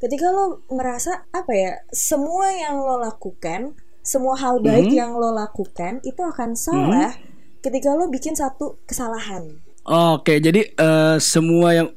ketika 0.02 0.34
lo 0.34 0.66
ngerasa 0.68 1.30
apa 1.30 1.52
ya, 1.54 1.72
semua 1.94 2.50
yang 2.50 2.82
lo 2.82 2.98
lakukan, 2.98 3.78
semua 4.02 4.34
hal 4.36 4.58
baik 4.60 4.90
Mhm. 4.90 4.98
yang 4.98 5.12
lo 5.14 5.30
lakukan 5.30 6.02
itu 6.02 6.18
akan 6.20 6.58
salah 6.58 7.14
ketika 7.62 7.94
lo 7.94 8.10
bikin 8.10 8.34
satu 8.34 8.82
kesalahan. 8.84 9.62
Oke, 9.86 10.42
jadi 10.42 10.62
eh, 10.74 11.18
semua 11.22 11.74
yang 11.74 11.88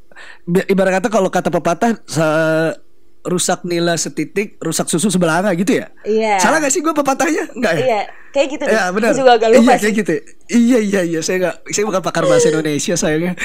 ibarat 0.47 1.01
kata 1.01 1.09
kalau 1.09 1.29
kata 1.29 1.49
pepatah 1.49 1.97
rusak 3.25 3.65
nila 3.65 3.97
setitik, 3.97 4.61
rusak 4.61 4.87
susu 4.93 5.09
sebelah 5.09 5.41
nggak 5.41 5.57
gitu 5.65 5.73
ya? 5.81 5.87
Iya. 6.05 6.37
Salah 6.39 6.61
gak 6.61 6.73
sih 6.73 6.85
gue 6.85 6.93
pepatahnya? 6.93 7.45
Enggak 7.57 7.73
ya? 7.81 7.85
Iya, 7.85 8.01
kayak 8.37 8.49
gitu 8.53 8.63
deh. 8.69 8.75
Ya 8.77 8.85
benar. 8.93 9.11
Gue 9.11 9.21
juga 9.25 9.33
agak 9.41 9.49
lupa 9.49 9.61
Iya 9.61 9.73
sih. 9.73 9.81
kayak 9.81 9.95
gitu. 9.97 10.13
Iya 10.53 10.79
iya 10.85 11.01
iya. 11.03 11.21
Saya 11.25 11.37
nggak. 11.41 11.57
Saya 11.73 11.85
bukan 11.89 12.03
pakar 12.05 12.25
bahasa 12.29 12.47
Indonesia 12.53 12.95
sayangnya. 12.95 13.35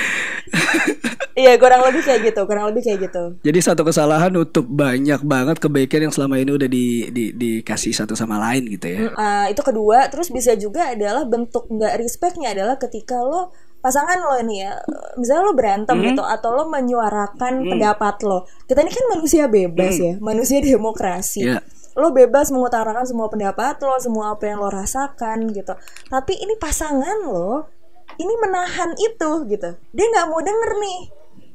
Iya, 1.40 1.56
kurang 1.56 1.88
lebih 1.88 2.04
kayak 2.04 2.20
gitu, 2.28 2.42
kurang 2.44 2.68
lebih 2.68 2.84
kayak 2.84 3.00
gitu. 3.08 3.24
Jadi 3.48 3.60
satu 3.64 3.88
kesalahan 3.88 4.28
untuk 4.36 4.68
banyak 4.68 5.24
banget 5.24 5.56
kebaikan 5.64 6.04
yang 6.04 6.12
selama 6.12 6.36
ini 6.36 6.52
udah 6.52 6.68
di, 6.68 7.08
di 7.16 7.32
dikasih 7.32 7.96
satu 7.96 8.12
sama 8.12 8.36
lain 8.44 8.68
gitu 8.68 8.92
ya. 8.92 9.00
Uh, 9.16 9.48
itu 9.48 9.64
kedua, 9.64 10.12
terus 10.12 10.28
bisa 10.36 10.52
juga 10.60 10.92
adalah 10.92 11.24
bentuk 11.24 11.64
nggak 11.72 11.96
respectnya 11.96 12.52
adalah 12.52 12.76
ketika 12.76 13.24
lo 13.24 13.56
pasangan 13.80 14.20
lo 14.20 14.36
nih 14.42 14.60
ya, 14.62 14.74
misalnya 15.16 15.44
lo 15.44 15.54
berantem 15.54 15.96
Hmm. 15.96 16.06
gitu 16.06 16.22
atau 16.22 16.50
lo 16.52 16.68
menyuarakan 16.68 17.64
pendapat 17.66 18.16
lo. 18.22 18.44
Kita 18.64 18.80
ini 18.80 18.90
kan 18.90 19.06
manusia 19.10 19.46
bebas 19.46 19.96
ya, 19.96 20.14
manusia 20.18 20.60
demokrasi. 20.66 21.46
Iya. 21.46 21.60
Lo 21.94 22.10
bebas 22.10 22.48
mengutarakan 22.50 23.04
semua 23.04 23.28
pendapat 23.28 23.80
lo, 23.80 23.96
semua 23.98 24.32
apa 24.32 24.46
yang 24.46 24.60
lo 24.60 24.68
rasakan 24.68 25.50
gitu. 25.50 25.74
Tapi 26.06 26.34
ini 26.38 26.56
pasangan 26.56 27.24
lo, 27.24 27.68
ini 28.16 28.34
menahan 28.38 28.96
itu 28.96 29.30
gitu. 29.46 29.70
Dia 29.90 30.06
nggak 30.08 30.28
mau 30.28 30.40
denger 30.40 30.72
nih. 30.78 31.00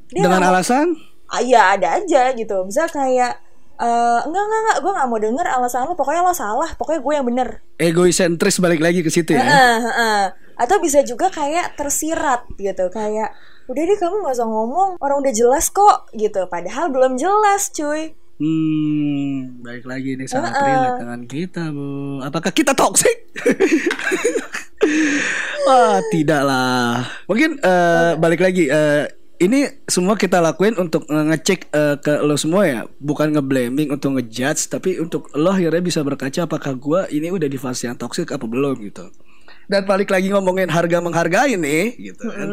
Dia 0.07 0.21
Dengan 0.23 0.39
mau- 0.39 0.49
alasan 0.51 0.93
Ah, 1.25 1.41
Iya 1.41 1.73
ada 1.73 1.97
aja 1.97 2.29
gitu 2.31 2.53
Misalnya 2.61 2.91
kayak 2.91 3.33
eh 3.75 3.83
enggak 4.23 4.39
enggak 4.39 4.61
enggak 4.61 4.77
gue 4.79 4.91
nggak 4.93 5.09
mau 5.09 5.17
denger 5.17 5.45
alasan 5.49 5.83
lo 5.83 5.93
pokoknya 5.93 6.21
lo 6.21 6.31
salah 6.31 6.69
pokoknya 6.71 7.01
gue 7.01 7.13
yang 7.13 7.25
bener 7.25 7.49
egoisentris 7.75 8.55
balik 8.57 8.77
lagi 8.77 9.01
ke 9.01 9.09
situ 9.09 9.33
ya. 9.33 9.41
Heeh, 9.41 9.75
heeh. 9.81 10.21
Atau 10.55 10.77
bisa 10.79 11.03
juga 11.03 11.27
kayak 11.31 11.75
tersirat 11.75 12.47
gitu 12.55 12.87
kayak 12.91 13.35
udah 13.65 13.81
deh 13.81 13.97
kamu 13.97 14.15
gak 14.25 14.35
usah 14.37 14.47
ngomong 14.47 14.89
orang 15.01 15.17
udah 15.25 15.33
jelas 15.33 15.73
kok 15.73 16.05
gitu 16.13 16.45
padahal 16.47 16.93
belum 16.93 17.17
jelas 17.19 17.73
cuy 17.73 18.13
Hmm, 18.35 19.63
baik 19.63 19.87
lagi 19.87 20.19
ini 20.19 20.27
sangat 20.27 20.59
Heeh. 20.59 20.67
relate 20.67 20.99
dengan 20.99 21.21
kita, 21.23 21.71
Bu. 21.71 22.19
Apakah 22.19 22.51
kita 22.51 22.75
toxic? 22.75 23.31
Wah, 25.67 26.03
tidak 26.11 26.43
lah. 26.43 27.07
Mungkin 27.31 27.63
eh, 27.63 28.11
balik 28.19 28.43
lagi 28.43 28.67
eh, 28.67 29.07
ini 29.39 29.87
semua 29.87 30.19
kita 30.19 30.43
lakuin 30.43 30.75
untuk 30.75 31.07
ngecek 31.07 31.71
eh, 31.71 31.95
ke 32.03 32.27
lo 32.27 32.35
semua 32.35 32.67
ya, 32.67 32.83
bukan 32.99 33.39
ngeblaming 33.39 33.95
untuk 33.95 34.19
ngejudge, 34.19 34.67
tapi 34.67 34.99
untuk 34.99 35.31
lo 35.31 35.55
akhirnya 35.55 35.79
bisa 35.79 36.03
berkaca 36.03 36.43
apakah 36.43 36.75
gua 36.75 37.07
ini 37.07 37.31
udah 37.31 37.47
di 37.47 37.55
fase 37.55 37.87
yang 37.87 37.95
toxic 37.95 38.35
apa 38.35 38.43
belum 38.43 38.83
gitu. 38.83 39.15
Dan 39.69 39.85
balik 39.85 40.09
lagi 40.09 40.33
ngomongin 40.33 40.69
harga 40.69 40.97
menghargai 41.01 41.55
nih, 41.55 41.95
gitu 41.97 42.25
kan. 42.27 42.49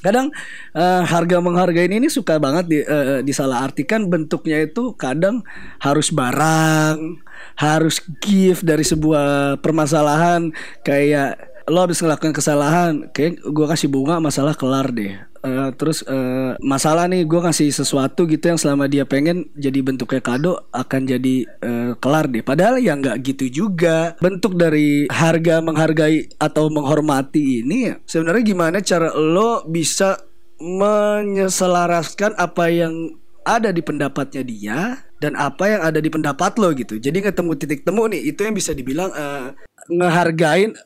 Kadang 0.00 0.32
eh, 0.72 1.02
harga 1.04 1.44
menghargai 1.44 1.84
ini 1.90 2.08
suka 2.08 2.40
banget 2.40 2.64
di, 2.70 2.78
eh, 2.80 3.20
disalahartikan. 3.20 4.08
Bentuknya 4.08 4.64
itu 4.64 4.96
kadang 4.96 5.44
harus 5.76 6.08
barang 6.08 7.20
harus 7.60 8.00
gift 8.24 8.64
dari 8.64 8.80
sebuah 8.80 9.60
permasalahan. 9.60 10.56
Kayak 10.80 11.49
lo 11.70 11.86
habis 11.86 12.02
ngelakuin 12.02 12.34
kesalahan 12.34 13.06
kayak 13.14 13.38
gue 13.46 13.66
kasih 13.70 13.86
bunga 13.86 14.18
masalah 14.18 14.58
kelar 14.58 14.90
deh. 14.90 15.14
Eh, 15.40 15.70
terus 15.78 16.04
eh, 16.04 16.52
masalah 16.60 17.08
nih 17.08 17.24
gue 17.24 17.40
ngasih 17.40 17.72
sesuatu 17.72 18.28
gitu 18.28 18.50
yang 18.52 18.60
selama 18.60 18.90
dia 18.90 19.08
pengen 19.08 19.48
jadi 19.56 19.80
bentuknya 19.80 20.20
kado 20.20 20.68
akan 20.74 21.06
jadi 21.06 21.34
eh, 21.46 21.92
kelar 21.96 22.28
deh. 22.28 22.42
Padahal 22.42 22.82
ya 22.82 22.98
nggak 22.98 23.22
gitu 23.24 23.46
juga. 23.48 24.18
Bentuk 24.18 24.58
dari 24.58 25.08
harga 25.08 25.62
menghargai 25.62 26.36
atau 26.36 26.68
menghormati 26.68 27.64
ini 27.64 27.88
ya, 27.88 27.94
sebenarnya 28.04 28.44
gimana 28.44 28.76
cara 28.84 29.14
lo 29.14 29.64
bisa 29.64 30.18
menyelaraskan 30.60 32.36
apa 32.36 32.68
yang 32.68 33.16
ada 33.48 33.72
di 33.72 33.80
pendapatnya 33.80 34.44
dia 34.44 34.78
dan 35.24 35.32
apa 35.40 35.64
yang 35.72 35.80
ada 35.80 36.04
di 36.04 36.12
pendapat 36.12 36.60
lo 36.60 36.76
gitu. 36.76 37.00
Jadi 37.00 37.24
ketemu 37.24 37.56
titik 37.56 37.80
temu 37.86 38.04
nih 38.12 38.28
itu 38.28 38.44
yang 38.44 38.52
bisa 38.52 38.76
dibilang 38.76 39.08
eh, 39.16 39.56
ngehargain 39.88 40.76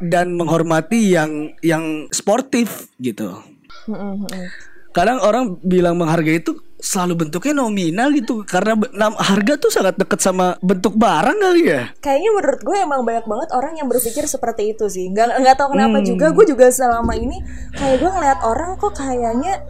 dan 0.00 0.34
menghormati 0.34 1.10
yang 1.10 1.52
yang 1.60 2.06
sportif 2.08 2.90
gitu 2.96 3.38
kadang 4.92 5.18
orang 5.18 5.56
bilang 5.60 5.96
menghargai 5.96 6.38
itu 6.38 6.52
selalu 6.82 7.24
bentuknya 7.24 7.54
nominal 7.56 8.10
gitu 8.10 8.42
karena 8.42 8.74
harga 9.14 9.54
tuh 9.54 9.70
sangat 9.70 9.94
deket 9.94 10.18
sama 10.18 10.58
bentuk 10.58 10.98
barang 10.98 11.38
kali 11.38 11.62
ya 11.70 11.82
Kayaknya 12.02 12.30
menurut 12.34 12.60
gue 12.60 12.76
emang 12.76 13.00
banyak 13.06 13.24
banget 13.24 13.48
orang 13.54 13.78
yang 13.78 13.86
berpikir 13.86 14.26
seperti 14.26 14.74
itu 14.74 14.90
sih. 14.90 15.06
Nggak 15.06 15.38
nggak 15.38 15.56
tahu 15.56 15.78
kenapa 15.78 16.02
Hmm. 16.02 16.06
juga. 16.10 16.26
Gue 16.34 16.42
juga 16.42 16.66
selama 16.74 17.14
ini 17.14 17.38
kayak 17.70 18.02
gue 18.02 18.10
ngeliat 18.10 18.40
orang 18.42 18.74
kok 18.76 18.98
kayaknya 18.98 19.62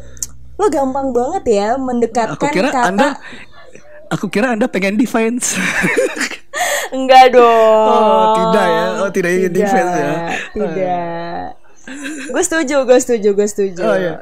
lo 0.57 0.67
gampang 0.73 1.13
banget 1.13 1.45
ya 1.53 1.67
aku 1.77 1.85
mendekatkan 1.85 2.51
kira 2.51 2.71
kata 2.73 2.89
anda 2.89 3.09
aku 4.09 4.27
kira 4.33 4.47
anda 4.57 4.67
pengen 4.69 4.97
defense 4.97 5.57
enggak 6.93 7.33
dong. 7.33 7.89
Oh, 7.89 8.25
tidak 8.37 8.67
ya. 8.69 8.85
Oh, 9.01 9.11
tidak 9.11 9.31
ingin 9.33 9.53
defense 9.53 9.93
ya. 9.93 10.13
Tidak. 10.53 11.47
gue 12.31 12.43
setuju, 12.45 12.77
gue 12.87 12.99
setuju, 13.01 13.29
gue 13.33 13.49
setuju. 13.49 13.83
Oh, 13.83 13.97
iya. 13.99 14.17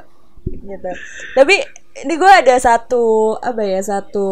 gitu 0.50 0.90
tapi 1.36 1.60
ini 2.00 2.14
gue 2.16 2.32
ada 2.32 2.56
satu 2.56 3.36
apa 3.38 3.60
ya 3.60 3.78
satu 3.84 4.26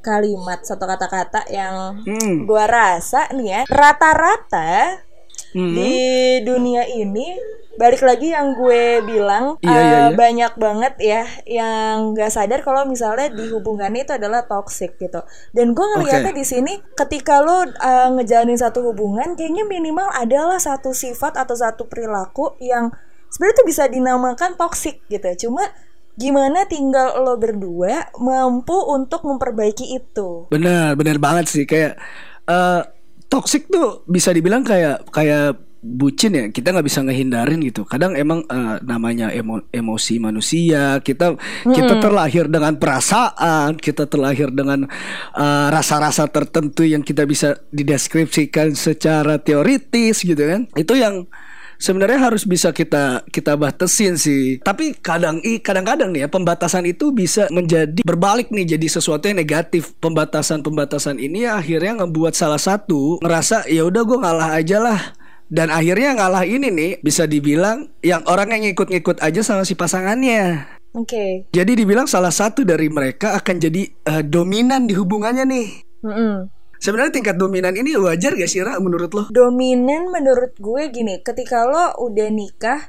kalimat 0.00 0.64
satu 0.64 0.88
kata-kata 0.88 1.44
yang 1.52 2.00
Hmm. 2.02 2.48
gue 2.48 2.64
rasa 2.64 3.28
nih 3.36 3.46
ya 3.46 3.60
rata-rata 3.68 5.04
Hmm. 5.54 5.72
di 5.72 5.94
dunia 6.42 6.84
ini 6.88 7.38
balik 7.76 8.02
lagi 8.02 8.32
yang 8.32 8.56
gue 8.56 9.04
bilang 9.04 9.60
Iya, 9.60 9.68
eh, 9.68 9.76
iya, 9.76 10.00
iya. 10.08 10.16
banyak 10.16 10.52
banget 10.56 10.94
ya 10.98 11.22
yang 11.44 12.16
nggak 12.16 12.32
sadar 12.32 12.60
kalau 12.64 12.88
misalnya 12.88 13.28
di 13.28 13.52
hubungannya 13.52 14.08
itu 14.08 14.16
adalah 14.16 14.48
toxic 14.48 14.96
gitu 14.96 15.20
dan 15.52 15.76
gue 15.76 15.86
ngeliatnya 15.96 16.32
Oke. 16.32 16.40
di 16.40 16.46
sini 16.48 16.72
ketika 16.96 17.44
lo 17.44 17.68
eh, 17.68 18.08
ngejalanin 18.16 18.56
satu 18.56 18.80
hubungan 18.90 19.36
kayaknya 19.36 19.68
minimal 19.68 20.08
adalah 20.16 20.56
satu 20.56 20.96
sifat 20.96 21.36
atau 21.36 21.52
satu 21.52 21.84
perilaku 21.84 22.56
yang 22.64 22.90
sebenarnya 23.28 23.56
tuh 23.60 23.68
bisa 23.68 23.84
dinamakan 23.92 24.56
toxic 24.56 25.04
gitu 25.12 25.48
cuma 25.48 25.68
gimana 26.16 26.64
tinggal 26.64 27.20
lo 27.20 27.36
berdua 27.36 28.08
mampu 28.16 28.72
untuk 28.88 29.20
memperbaiki 29.28 30.00
itu 30.00 30.48
Benar, 30.48 30.96
benar 30.96 31.20
banget 31.20 31.44
sih 31.52 31.68
kayak 31.68 32.00
eh 32.48 32.82
toxic 33.26 33.68
tuh 33.68 34.02
bisa 34.06 34.30
dibilang 34.32 34.62
kayak 34.62 35.08
kayak 35.10 35.58
bucin 35.86 36.34
ya. 36.34 36.44
Kita 36.50 36.74
nggak 36.74 36.86
bisa 36.86 37.00
ngehindarin 37.06 37.62
gitu. 37.62 37.86
Kadang 37.86 38.18
emang 38.18 38.42
eh, 38.50 38.76
namanya 38.82 39.30
emo- 39.30 39.62
emosi 39.70 40.18
manusia 40.18 40.98
kita 40.98 41.38
kita 41.62 42.02
terlahir 42.02 42.50
dengan 42.50 42.74
perasaan 42.74 43.78
kita 43.78 44.10
terlahir 44.10 44.50
dengan 44.50 44.90
eh, 45.36 45.66
rasa-rasa 45.70 46.26
tertentu 46.26 46.82
yang 46.82 47.06
kita 47.06 47.22
bisa 47.22 47.62
dideskripsikan 47.70 48.74
secara 48.74 49.38
teoritis 49.38 50.26
gitu 50.26 50.42
kan. 50.42 50.66
Itu 50.74 50.98
yang 50.98 51.30
sebenarnya 51.76 52.28
harus 52.28 52.44
bisa 52.44 52.72
kita 52.72 53.24
kita 53.28 53.56
batasin 53.56 54.16
sih. 54.16 54.60
Tapi 54.60 54.96
kadang 54.98 55.40
i 55.44 55.60
kadang-kadang 55.60 56.12
nih 56.12 56.26
ya 56.26 56.28
pembatasan 56.28 56.84
itu 56.88 57.12
bisa 57.12 57.48
menjadi 57.52 58.02
berbalik 58.02 58.52
nih 58.52 58.76
jadi 58.76 58.86
sesuatu 58.88 59.28
yang 59.28 59.38
negatif. 59.40 59.94
Pembatasan-pembatasan 60.00 61.20
ini 61.20 61.48
akhirnya 61.48 62.04
ngebuat 62.04 62.34
salah 62.36 62.60
satu 62.60 63.20
ngerasa 63.22 63.68
ya 63.70 63.84
udah 63.86 64.02
gue 64.04 64.18
ngalah 64.20 64.50
aja 64.56 64.78
lah. 64.80 65.00
Dan 65.46 65.70
akhirnya 65.70 66.18
ngalah 66.18 66.42
ini 66.42 66.74
nih 66.74 66.92
bisa 67.06 67.22
dibilang 67.22 67.86
yang 68.02 68.26
orang 68.26 68.50
yang 68.50 68.66
ngikut-ngikut 68.66 69.22
aja 69.22 69.46
sama 69.46 69.62
si 69.62 69.78
pasangannya. 69.78 70.66
oke 70.90 71.46
Jadi 71.54 71.72
dibilang 71.78 72.10
salah 72.10 72.34
satu 72.34 72.66
dari 72.66 72.90
mereka 72.90 73.38
akan 73.38 73.56
jadi 73.62 73.82
eh, 73.86 74.22
dominan 74.26 74.90
di 74.90 74.98
hubungannya 74.98 75.46
nih. 75.46 75.68
Mm-mm. 76.02 76.55
Sebenarnya 76.76 77.12
tingkat 77.12 77.36
dominan 77.36 77.72
ini 77.72 77.96
wajar 77.96 78.32
gak 78.32 78.46
sih 78.46 78.60
Ra 78.60 78.76
menurut 78.78 79.10
lo? 79.10 79.24
dominan 79.28 80.08
menurut 80.08 80.52
gue 80.56 80.82
gini 80.88 81.20
ketika 81.20 81.64
lo 81.64 81.96
udah 82.00 82.28
nikah 82.28 82.80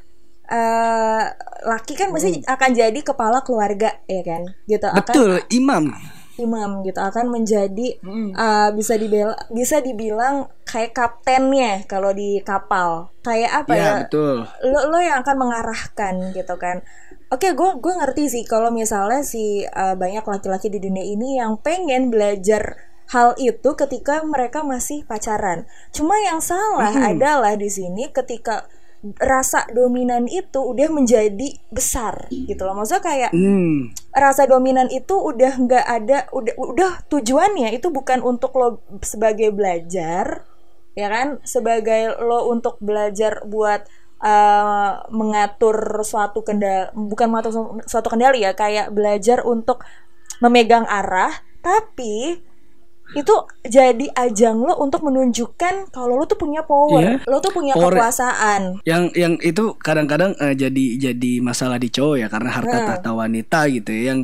eh 0.48 1.24
laki 1.64 1.94
kan 1.94 2.10
pasti 2.10 2.40
akan 2.42 2.70
jadi 2.72 3.00
kepala 3.02 3.44
keluarga 3.44 3.92
ya 4.06 4.22
kan? 4.22 4.48
Gitu 4.64 4.86
akan 4.86 5.04
Betul, 5.04 5.32
imam. 5.52 5.92
imam 6.38 6.86
gitu. 6.86 7.00
Akan 7.02 7.28
menjadi 7.28 7.98
eh, 8.32 8.70
bisa 8.72 8.94
dibilang 8.96 9.36
bisa 9.50 9.82
dibilang 9.82 10.48
kayak 10.64 10.94
kaptennya 10.94 11.84
kalau 11.84 12.14
di 12.14 12.40
kapal. 12.42 13.12
Kayak 13.20 13.66
apa 13.66 13.72
ya, 13.74 13.82
Ya, 13.82 13.94
betul. 14.06 14.46
lo 14.64 14.80
lo 14.88 15.00
yang 15.02 15.20
akan 15.20 15.36
mengarahkan 15.36 16.14
gitu 16.32 16.56
kan. 16.56 16.80
Oke 17.28 17.52
gue 17.52 17.70
gue 17.76 17.94
ngerti 17.98 18.24
sih 18.32 18.44
kalau 18.48 18.72
misalnya 18.72 19.20
si 19.20 19.68
uh, 19.68 20.00
banyak 20.00 20.24
laki-laki 20.24 20.72
di 20.72 20.80
dunia 20.80 21.04
ini 21.04 21.36
yang 21.36 21.60
pengen 21.60 22.08
belajar 22.08 22.87
hal 23.08 23.34
itu 23.40 23.70
ketika 23.80 24.20
mereka 24.28 24.64
masih 24.68 25.08
pacaran. 25.08 25.64
Cuma 25.96 26.20
yang 26.20 26.44
salah 26.44 26.92
adalah 27.12 27.56
di 27.56 27.72
sini 27.72 28.12
ketika 28.12 28.68
rasa 29.22 29.70
dominan 29.72 30.26
itu 30.26 30.58
udah 30.60 30.90
menjadi 30.90 31.56
besar 31.70 32.28
gitu 32.34 32.66
loh. 32.66 32.74
Maksudnya 32.76 33.04
kayak 33.06 33.32
Hmm. 33.32 33.94
rasa 34.12 34.50
dominan 34.50 34.90
itu 34.90 35.16
udah 35.16 35.54
nggak 35.56 35.86
ada 35.86 36.28
udah 36.34 36.54
udah 36.58 36.92
tujuannya 37.08 37.72
itu 37.78 37.88
bukan 37.94 38.20
untuk 38.26 38.58
lo 38.58 38.82
sebagai 39.06 39.54
belajar 39.54 40.44
ya 40.98 41.08
kan? 41.14 41.40
Sebagai 41.46 42.18
lo 42.20 42.50
untuk 42.50 42.82
belajar 42.84 43.46
buat 43.46 43.86
eh, 44.18 44.92
mengatur 45.14 46.02
suatu 46.02 46.42
kendali 46.42 46.90
bukan 46.98 47.30
mengatur 47.30 47.54
su- 47.54 47.86
suatu 47.86 48.10
kendali 48.10 48.42
ya 48.42 48.58
kayak 48.58 48.90
belajar 48.90 49.46
untuk 49.46 49.86
memegang 50.42 50.90
arah 50.90 51.30
tapi 51.62 52.42
itu 53.10 53.32
jadi 53.64 54.06
ajang 54.14 54.60
lo 54.60 54.76
untuk 54.78 55.00
menunjukkan 55.02 55.90
kalau 55.90 56.14
lo 56.14 56.26
tuh 56.26 56.36
punya 56.36 56.60
power 56.62 57.00
Iya. 57.00 57.16
lo 57.24 57.38
tuh 57.38 57.52
punya 57.52 57.72
Power- 57.72 57.94
kekuasaan 57.94 58.84
yang 58.84 59.08
yang 59.14 59.40
itu 59.40 59.78
kadang-kadang 59.78 60.36
eh, 60.36 60.54
jadi 60.54 60.86
jadi 61.02 61.32
masalah 61.40 61.78
di 61.78 61.88
cowok 61.88 62.16
ya 62.18 62.28
karena 62.28 62.50
harta 62.52 62.76
Nah. 62.76 62.88
tahta 62.90 63.12
wanita 63.12 63.60
gitu 63.70 63.90
ya 63.90 64.04
yang 64.08 64.20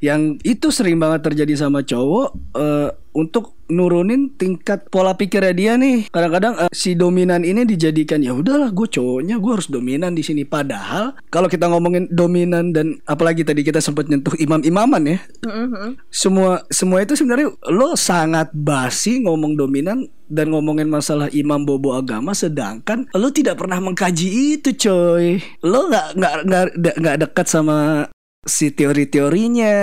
yang 0.00 0.20
itu 0.42 0.68
sering 0.68 0.96
banget 0.96 1.22
terjadi 1.22 1.54
sama 1.56 1.80
cowok 1.80 2.28
eh, 2.54 2.88
untuk 3.14 3.54
nurunin 3.64 4.28
tingkat 4.36 4.92
pola 4.92 5.16
pikirnya 5.16 5.54
dia 5.56 5.72
nih. 5.80 6.12
Kadang-kadang 6.12 6.66
eh, 6.66 6.70
si 6.74 6.92
dominan 6.92 7.46
ini 7.46 7.64
dijadikan 7.64 8.20
ya 8.20 8.36
udahlah 8.36 8.68
gue 8.68 8.84
cowoknya 8.84 9.40
gue 9.40 9.52
harus 9.54 9.70
dominan 9.70 10.12
di 10.12 10.20
sini. 10.20 10.44
Padahal 10.44 11.16
kalau 11.32 11.48
kita 11.48 11.70
ngomongin 11.70 12.10
dominan 12.12 12.74
dan 12.76 13.00
apalagi 13.08 13.46
tadi 13.46 13.64
kita 13.64 13.80
sempat 13.80 14.10
nyentuh 14.10 14.36
imam-imaman 14.36 15.16
ya 15.16 15.18
Mhm. 15.46 15.96
semua 16.10 16.60
semua 16.68 17.00
itu 17.00 17.16
sebenarnya 17.16 17.54
lo 17.72 17.96
sangat 17.96 18.52
basi 18.52 19.24
ngomong 19.24 19.56
dominan 19.56 20.04
dan 20.24 20.50
ngomongin 20.50 20.88
masalah 20.88 21.28
imam 21.30 21.62
bobo 21.62 21.92
agama 21.92 22.32
sedangkan 22.32 23.06
lo 23.12 23.28
tidak 23.30 23.60
pernah 23.60 23.80
mengkaji 23.80 24.58
itu 24.60 24.76
coy. 24.76 25.40
Lo 25.64 25.88
nggak 25.88 26.06
nggak 26.18 26.34
nggak 26.44 26.96
nggak 27.00 27.16
dekat 27.28 27.46
sama 27.48 28.08
si 28.44 28.70
teori-teorinya. 28.70 29.74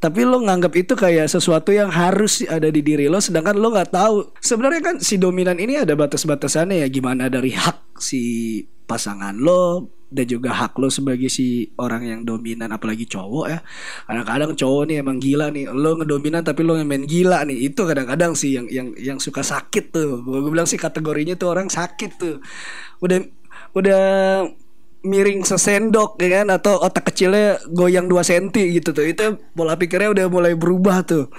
Tapi 0.00 0.20
lo 0.24 0.40
nganggap 0.42 0.72
itu 0.74 0.96
kayak 0.96 1.28
sesuatu 1.28 1.70
yang 1.70 1.92
harus 1.92 2.42
ada 2.48 2.68
di 2.72 2.80
diri 2.80 3.06
lo 3.06 3.20
sedangkan 3.20 3.56
lo 3.56 3.70
nggak 3.70 3.92
tahu. 3.92 4.16
Sebenarnya 4.40 4.82
kan 4.82 4.96
si 4.98 5.20
dominan 5.20 5.60
ini 5.60 5.80
ada 5.80 5.92
batas-batasannya 5.92 6.82
ya 6.84 6.88
gimana 6.88 7.28
dari 7.28 7.52
hak 7.52 8.00
si 8.00 8.64
pasangan 8.88 9.36
lo 9.36 9.92
dan 10.06 10.22
juga 10.30 10.54
hak 10.54 10.78
lo 10.78 10.86
sebagai 10.86 11.26
si 11.26 11.66
orang 11.82 12.06
yang 12.06 12.20
dominan 12.22 12.72
apalagi 12.72 13.04
cowok 13.04 13.46
ya. 13.52 13.60
Kadang-kadang 14.08 14.56
cowok 14.56 14.82
nih 14.88 14.96
emang 15.04 15.18
gila 15.20 15.46
nih 15.52 15.64
lo 15.70 16.00
ngedominan 16.00 16.42
tapi 16.46 16.60
lo 16.64 16.78
main 16.80 17.04
gila 17.04 17.44
nih. 17.44 17.68
Itu 17.68 17.84
kadang-kadang 17.84 18.32
sih 18.32 18.56
yang 18.56 18.66
yang 18.72 18.88
yang 18.96 19.18
suka 19.20 19.44
sakit 19.44 19.92
tuh. 19.92 20.24
Gue 20.24 20.48
bilang 20.48 20.66
sih 20.66 20.80
kategorinya 20.80 21.36
tuh 21.36 21.52
orang 21.52 21.68
sakit 21.68 22.10
tuh. 22.16 22.40
Udah 23.02 23.20
udah 23.76 24.04
miring 25.06 25.46
sesendok 25.46 26.18
ya 26.18 26.42
kan? 26.42 26.50
Atau 26.50 26.82
otak 26.82 27.14
kecilnya 27.14 27.62
goyang 27.70 28.10
2 28.10 28.20
senti 28.26 28.74
gitu 28.74 28.90
tuh. 28.90 29.06
Itu 29.06 29.38
pola 29.54 29.78
pikirnya 29.78 30.10
udah 30.10 30.26
mulai 30.26 30.58
berubah 30.58 31.06
tuh. 31.06 31.30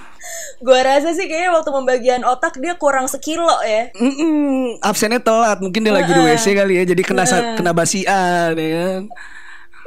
Gua 0.64 0.80
rasa 0.82 1.12
sih 1.12 1.28
kayaknya 1.28 1.52
waktu 1.52 1.70
pembagian 1.70 2.22
otak 2.24 2.58
dia 2.64 2.80
kurang 2.80 3.12
sekilo 3.12 3.52
ya. 3.68 3.92
Mm-mm, 4.00 4.80
absennya 4.80 5.20
telat. 5.20 5.60
Mungkin 5.60 5.84
dia 5.84 5.94
lagi 5.94 6.16
di 6.16 6.22
WC 6.24 6.56
kali 6.56 6.80
ya 6.80 6.84
jadi 6.88 7.02
kena 7.04 7.28
kena 7.28 7.72
basian 7.76 8.56
ya 8.56 8.70
kan? 8.72 9.04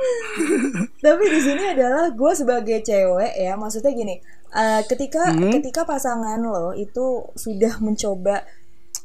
Tapi 1.05 1.25
di 1.29 1.41
sini 1.41 1.65
adalah 1.77 2.13
gue 2.13 2.33
sebagai 2.33 2.79
cewek 2.81 3.33
ya, 3.37 3.53
maksudnya 3.57 3.93
gini, 3.93 4.17
eh, 4.57 4.81
ketika 4.89 5.29
ketika 5.37 5.85
pasangan 5.85 6.41
lo 6.41 6.73
itu 6.73 7.29
sudah 7.37 7.81
mencoba 7.85 8.45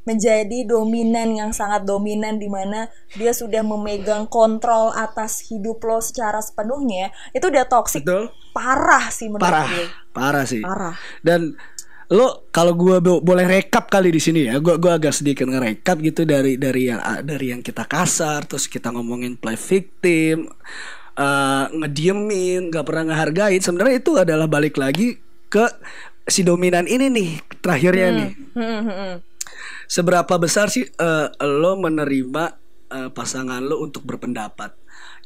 menjadi 0.06 0.64
dominan 0.70 1.34
yang 1.34 1.52
sangat 1.52 1.84
dominan 1.84 2.38
di 2.38 2.48
mana 2.48 2.88
dia 3.18 3.34
sudah 3.34 3.66
memegang 3.66 4.30
kontrol 4.30 4.94
atas 4.94 5.50
hidup 5.50 5.82
lo 5.82 5.98
secara 6.00 6.40
sepenuhnya, 6.40 7.10
itu 7.34 7.46
udah 7.50 7.66
toksik 7.66 8.06
parah 8.56 9.12
sih 9.12 9.28
menurut 9.28 9.44
parah 9.52 9.68
gue. 9.68 9.86
parah 10.16 10.46
sih 10.48 10.64
Parah. 10.64 10.96
dan 11.20 11.60
lo 12.08 12.46
kalau 12.54 12.78
gua 12.78 13.02
bo- 13.02 13.20
boleh 13.20 13.44
rekap 13.50 13.90
kali 13.90 14.14
di 14.14 14.22
sini 14.22 14.46
ya 14.48 14.62
gua 14.62 14.78
gua 14.78 14.96
agak 14.96 15.12
sedikit 15.12 15.50
ngerekap 15.50 15.98
gitu 16.00 16.22
dari 16.24 16.56
dari 16.56 16.88
yang 16.88 17.02
dari 17.26 17.52
yang 17.52 17.62
kita 17.66 17.84
kasar 17.84 18.46
terus 18.46 18.70
kita 18.70 18.94
ngomongin 18.94 19.36
play 19.36 19.58
victim 19.58 20.48
eh, 21.18 21.66
ngediemin 21.72 22.70
nggak 22.72 22.86
pernah 22.86 23.04
ngehargain 23.12 23.62
sebenarnya 23.62 23.96
itu 24.02 24.12
adalah 24.16 24.48
balik 24.48 24.78
lagi 24.78 25.18
ke 25.50 25.66
si 26.26 26.42
dominan 26.42 26.86
ini 26.86 27.08
nih 27.12 27.30
terakhirnya 27.62 28.08
nih 28.14 28.30
Hmm, 28.56 28.64
hmm, 28.82 28.84
hmm. 28.88 29.14
Seberapa 29.86 30.36
besar 30.38 30.70
sih 30.70 30.86
eh, 30.88 31.28
lo 31.44 31.78
menerima 31.80 32.44
eh, 32.92 33.10
pasangan 33.14 33.62
lo 33.64 33.82
untuk 33.82 34.04
berpendapat? 34.04 34.74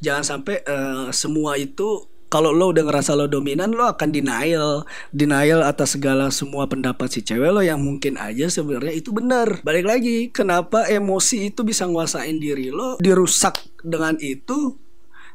Jangan 0.00 0.24
sampai 0.24 0.64
eh, 0.64 1.08
semua 1.12 1.60
itu 1.60 2.10
kalau 2.30 2.54
lo 2.54 2.70
udah 2.70 2.86
ngerasa 2.86 3.18
lo 3.18 3.26
dominan 3.26 3.74
lo 3.74 3.90
akan 3.90 4.14
denial. 4.14 4.86
Denial 5.10 5.66
atas 5.66 5.98
segala 5.98 6.30
semua 6.30 6.70
pendapat 6.70 7.10
si 7.10 7.26
cewek 7.26 7.50
lo 7.50 7.60
yang 7.60 7.82
mungkin 7.82 8.14
aja 8.16 8.46
sebenarnya 8.46 8.94
itu 8.94 9.10
benar. 9.10 9.60
Balik 9.66 9.84
lagi 9.84 10.16
kenapa 10.30 10.86
emosi 10.86 11.50
itu 11.50 11.66
bisa 11.66 11.90
nguasain 11.90 12.38
diri 12.38 12.70
lo 12.70 13.02
dirusak 13.02 13.58
dengan 13.82 14.14
itu? 14.22 14.78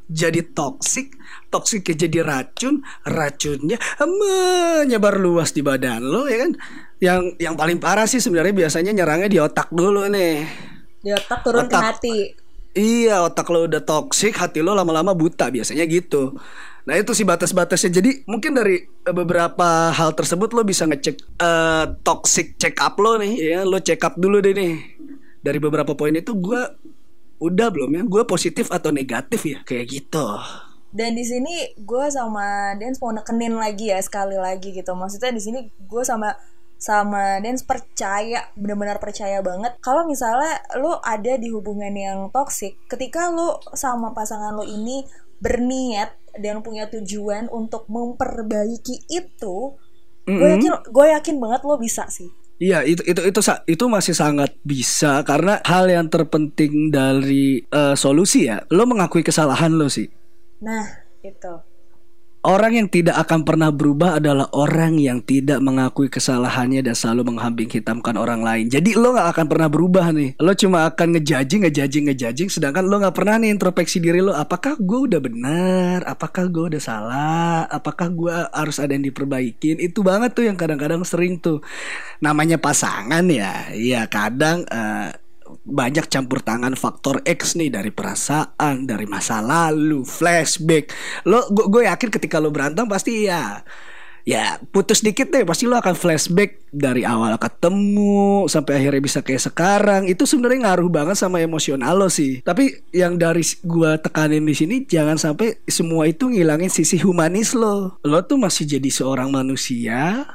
Jadi 0.05 0.53
toksik, 0.53 1.17
toksiknya 1.49 2.05
jadi 2.05 2.19
racun, 2.21 2.85
racunnya 3.09 3.81
menyebar 4.05 5.17
luas 5.17 5.49
di 5.51 5.65
badan 5.65 6.05
lo 6.05 6.29
ya 6.29 6.45
kan. 6.45 6.53
Yang 7.03 7.35
yang 7.43 7.55
paling 7.59 7.77
parah 7.77 8.07
sih 8.07 8.23
sebenarnya 8.23 8.55
biasanya 8.55 8.91
nyerangnya 8.95 9.29
di 9.29 9.39
otak 9.39 9.67
dulu 9.71 10.07
nih. 10.07 10.47
Di 11.03 11.11
otak 11.11 11.39
turun 11.43 11.67
ke 11.67 11.75
Otak. 11.75 11.83
hati. 11.83 12.17
Iya 12.75 13.23
otak 13.23 13.47
lo 13.55 13.71
udah 13.71 13.79
toxic, 13.87 14.35
hati 14.35 14.59
lo 14.59 14.75
lama-lama 14.75 15.15
buta 15.15 15.47
biasanya 15.47 15.87
gitu. 15.87 16.35
Nah 16.83 16.95
itu 16.99 17.15
sih 17.15 17.23
batas-batasnya. 17.23 18.03
Jadi 18.03 18.27
mungkin 18.27 18.51
dari 18.51 18.83
beberapa 19.07 19.95
hal 19.95 20.11
tersebut 20.11 20.51
lo 20.51 20.67
bisa 20.67 20.83
ngecek 20.83 21.39
uh, 21.39 21.95
toxic 22.03 22.59
check 22.59 22.75
up 22.83 22.99
lo 22.99 23.15
nih, 23.15 23.33
ya 23.39 23.59
lo 23.63 23.79
check 23.79 24.03
up 24.03 24.19
dulu 24.19 24.43
deh 24.43 24.51
nih. 24.51 24.75
Dari 25.39 25.55
beberapa 25.55 25.95
poin 25.95 26.11
itu 26.11 26.35
gue 26.35 26.61
udah 27.39 27.67
belum 27.71 27.95
ya? 27.95 28.03
Gue 28.03 28.23
positif 28.27 28.67
atau 28.67 28.91
negatif 28.91 29.47
ya? 29.47 29.63
Kayak 29.63 29.85
gitu. 29.95 30.27
Dan 30.91 31.15
di 31.15 31.23
sini 31.23 31.79
gue 31.79 32.05
sama 32.11 32.75
Dance 32.75 32.99
mau 32.99 33.15
nekenin 33.15 33.55
lagi 33.55 33.91
ya 33.91 34.03
sekali 34.03 34.35
lagi 34.35 34.75
gitu. 34.75 34.91
Maksudnya 34.95 35.31
di 35.31 35.39
sini 35.39 35.59
gue 35.79 36.03
sama 36.03 36.35
sama 36.85 37.41
Dance 37.41 37.65
percaya 37.65 38.45
benar-benar 38.53 39.01
percaya 39.01 39.41
banget 39.41 39.73
kalau 39.81 40.05
misalnya 40.05 40.61
lo 40.77 41.01
ada 41.01 41.33
di 41.33 41.49
hubungan 41.49 41.89
yang 41.89 42.29
toksik 42.29 42.77
ketika 42.85 43.33
lo 43.33 43.57
sama 43.73 44.13
pasangan 44.13 44.53
lo 44.53 44.61
ini 44.61 45.01
berniat 45.41 46.13
dan 46.37 46.61
punya 46.61 46.85
tujuan 46.93 47.49
untuk 47.49 47.89
memperbaiki 47.89 49.09
itu 49.09 49.73
mm 50.29 50.29
-hmm. 50.29 50.37
gue 50.37 50.49
yakin 50.53 50.71
gue 50.93 51.05
yakin 51.09 51.35
banget 51.41 51.61
lo 51.65 51.81
bisa 51.81 52.05
sih 52.05 52.29
Iya 52.55 52.87
itu 52.87 53.03
itu 53.03 53.19
itu 53.19 53.41
itu 53.67 53.85
masih 53.91 54.15
sangat 54.15 54.55
bisa 54.63 55.27
karena 55.27 55.59
hal 55.67 55.91
yang 55.91 56.07
terpenting 56.07 56.87
dari 56.87 57.59
uh, 57.67 57.99
solusi 57.99 58.47
ya 58.47 58.63
lo 58.71 58.87
mengakui 58.87 59.27
kesalahan 59.27 59.75
lo 59.75 59.91
sih. 59.91 60.07
Nah 60.63 60.87
itu 61.19 61.74
Orang 62.45 62.77
yang 62.77 62.85
tidak 62.85 63.17
akan 63.25 63.41
pernah 63.41 63.73
berubah 63.73 64.21
adalah 64.21 64.45
orang 64.53 65.01
yang 65.01 65.17
tidak 65.25 65.57
mengakui 65.65 66.13
kesalahannya 66.13 66.85
dan 66.85 66.93
selalu 66.93 67.33
menghambing 67.33 67.73
hitamkan 67.73 68.13
orang 68.21 68.45
lain. 68.45 68.69
Jadi 68.69 68.93
lo 68.93 69.17
gak 69.17 69.33
akan 69.33 69.45
pernah 69.49 69.65
berubah 69.65 70.13
nih. 70.13 70.37
Lo 70.37 70.53
cuma 70.53 70.85
akan 70.85 71.17
ngejajing, 71.17 71.65
ngejajing, 71.65 72.05
ngejajing. 72.05 72.49
Sedangkan 72.53 72.85
lo 72.85 73.01
gak 73.01 73.17
pernah 73.17 73.41
nih 73.41 73.49
introspeksi 73.49 73.97
diri 73.97 74.21
lo. 74.21 74.29
Apakah 74.37 74.77
gue 74.77 74.99
udah 75.09 75.17
benar? 75.17 76.05
Apakah 76.05 76.45
gue 76.45 76.77
udah 76.77 76.81
salah? 76.85 77.65
Apakah 77.65 78.13
gue 78.13 78.35
harus 78.53 78.77
ada 78.77 78.93
yang 78.93 79.09
diperbaikin? 79.09 79.81
Itu 79.81 80.05
banget 80.05 80.37
tuh 80.37 80.45
yang 80.45 80.53
kadang-kadang 80.53 81.01
sering 81.01 81.41
tuh. 81.41 81.65
Namanya 82.21 82.61
pasangan 82.61 83.25
ya. 83.25 83.73
Iya 83.73 84.05
kadang... 84.05 84.69
Uh, 84.69 85.09
banyak 85.65 86.05
campur 86.07 86.45
tangan 86.45 86.77
faktor 86.77 87.25
X 87.25 87.57
nih 87.57 87.73
dari 87.73 87.89
perasaan, 87.89 88.85
dari 88.85 89.09
masa 89.09 89.41
lalu, 89.41 90.05
flashback. 90.05 90.93
Lo 91.25 91.49
gue 91.49 91.89
yakin 91.89 92.09
ketika 92.13 92.37
lo 92.37 92.53
berantem 92.53 92.85
pasti 92.85 93.25
ya 93.25 93.65
ya 94.25 94.57
putus 94.73 95.05
dikit 95.05 95.29
deh 95.29 95.45
pasti 95.45 95.69
lo 95.69 95.77
akan 95.77 95.93
flashback 95.93 96.65
dari 96.73 97.05
awal 97.05 97.37
ketemu 97.37 98.49
sampai 98.49 98.81
akhirnya 98.81 99.01
bisa 99.01 99.19
kayak 99.21 99.41
sekarang. 99.41 100.01
Itu 100.09 100.29
sebenarnya 100.29 100.69
ngaruh 100.69 100.89
banget 100.89 101.17
sama 101.17 101.41
emosional 101.41 101.97
lo 101.97 102.09
sih. 102.09 102.41
Tapi 102.45 102.89
yang 102.93 103.17
dari 103.17 103.41
gue 103.41 103.91
tekanin 104.01 104.45
di 104.45 104.55
sini 104.57 104.75
jangan 104.85 105.17
sampai 105.17 105.61
semua 105.69 106.09
itu 106.09 106.29
ngilangin 106.29 106.73
sisi 106.73 107.01
humanis 107.01 107.57
lo. 107.57 107.97
Lo 108.05 108.21
tuh 108.25 108.41
masih 108.41 108.65
jadi 108.65 108.89
seorang 108.89 109.33
manusia 109.33 110.25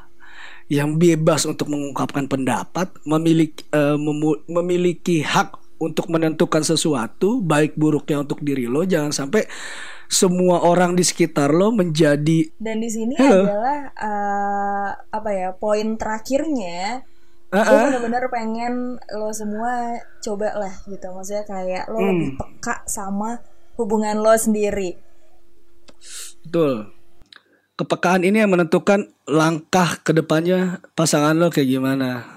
yang 0.70 0.96
bebas 0.96 1.50
untuk 1.50 1.66
mengungkapkan 1.66 2.30
pendapat, 2.30 2.94
memiliki 3.02 3.66
uh, 3.74 3.98
memiliki 4.46 5.26
hak 5.26 5.58
untuk 5.80 6.12
menentukan 6.12 6.60
sesuatu 6.60 7.40
baik 7.40 7.74
buruknya 7.74 8.20
untuk 8.20 8.44
diri 8.44 8.68
lo 8.68 8.84
jangan 8.84 9.10
sampai 9.10 9.48
semua 10.12 10.60
orang 10.60 10.92
di 10.92 11.00
sekitar 11.00 11.48
lo 11.48 11.72
menjadi 11.72 12.52
dan 12.60 12.84
di 12.84 12.90
sini 12.92 13.16
Hello. 13.16 13.48
adalah 13.48 13.80
uh, 13.96 14.90
apa 15.08 15.30
ya 15.32 15.48
poin 15.56 15.96
terakhirnya 15.96 17.00
uh 17.48 17.56
-uh. 17.56 17.64
gue 17.64 17.80
benar-benar 17.96 18.28
pengen 18.28 19.00
lo 19.16 19.32
semua 19.32 20.04
coba 20.20 20.52
lah 20.52 20.74
gitu 20.84 21.08
maksudnya 21.16 21.48
kayak 21.48 21.88
lo 21.88 21.96
hmm. 21.96 22.08
lebih 22.12 22.30
peka 22.36 22.84
sama 22.84 23.40
hubungan 23.80 24.20
lo 24.20 24.36
sendiri 24.36 25.00
betul 26.44 26.92
kepekaan 27.80 28.28
ini 28.28 28.44
yang 28.44 28.52
menentukan 28.52 29.08
langkah 29.24 29.96
ke 30.04 30.12
depannya 30.12 30.84
pasangan 30.92 31.32
lo 31.32 31.48
kayak 31.48 31.80
gimana. 31.80 32.28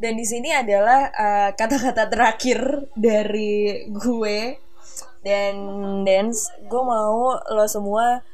Dan 0.00 0.16
di 0.16 0.24
sini 0.24 0.48
adalah 0.48 1.12
eh, 1.12 1.50
kata-kata 1.52 2.08
terakhir 2.08 2.88
dari 2.96 3.84
gue 3.92 4.56
dan 5.20 5.54
dance. 6.08 6.48
Gue 6.64 6.80
mau 6.80 7.36
lo 7.36 7.64
semua 7.68 8.24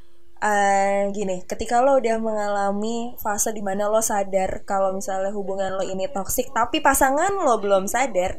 uh, 0.42 1.10
gini, 1.12 1.42
ketika 1.44 1.80
lo 1.82 1.98
udah 1.98 2.16
mengalami 2.20 3.14
fase 3.20 3.52
di 3.52 3.62
mana 3.64 3.88
lo 3.88 3.98
sadar 3.98 4.62
kalau 4.62 4.94
misalnya 4.94 5.32
hubungan 5.32 5.76
lo 5.76 5.84
ini 5.84 6.08
toksik, 6.10 6.52
tapi 6.52 6.78
pasangan 6.78 7.32
lo 7.34 7.58
belum 7.60 7.88
sadar, 7.88 8.38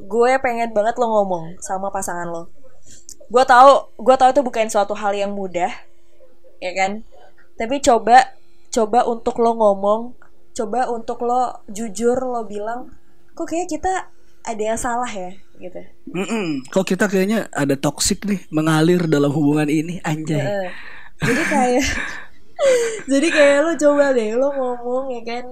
gue 0.00 0.32
pengen 0.40 0.72
banget 0.72 0.96
lo 0.96 1.06
ngomong 1.08 1.60
sama 1.62 1.92
pasangan 1.92 2.28
lo. 2.28 2.48
Gue 3.30 3.44
tahu, 3.46 3.94
gue 4.00 4.16
tahu 4.18 4.30
itu 4.34 4.42
bukan 4.42 4.66
suatu 4.66 4.94
hal 4.98 5.14
yang 5.14 5.30
mudah, 5.30 5.70
ya 6.60 6.72
kan? 6.76 7.02
Tapi 7.56 7.80
coba 7.80 8.36
coba 8.70 9.02
untuk 9.08 9.42
lo 9.42 9.58
ngomong 9.58 10.14
coba 10.54 10.86
untuk 10.92 11.24
lo 11.26 11.64
jujur 11.66 12.14
lo 12.20 12.46
bilang 12.46 12.90
kok 13.34 13.48
kayak 13.50 13.70
kita 13.70 14.12
ada 14.44 14.62
yang 14.62 14.80
salah 14.80 15.08
ya? 15.08 15.32
Gitu. 15.60 15.80
Mm 16.08 16.24
-mm. 16.24 16.46
kok 16.72 16.88
kita 16.88 17.04
kayaknya 17.08 17.48
ada 17.52 17.76
toksik 17.76 18.24
nih 18.24 18.40
mengalir 18.48 19.04
dalam 19.04 19.28
hubungan 19.28 19.68
ini 19.68 20.00
anjay. 20.00 20.72
Jadi 21.20 21.42
kayak 21.48 21.84
jadi 23.12 23.28
kayak 23.28 23.58
lo 23.64 23.72
coba 23.76 24.16
deh 24.16 24.32
lo 24.36 24.48
ngomong 24.52 25.12
ya 25.20 25.22
kan? 25.24 25.44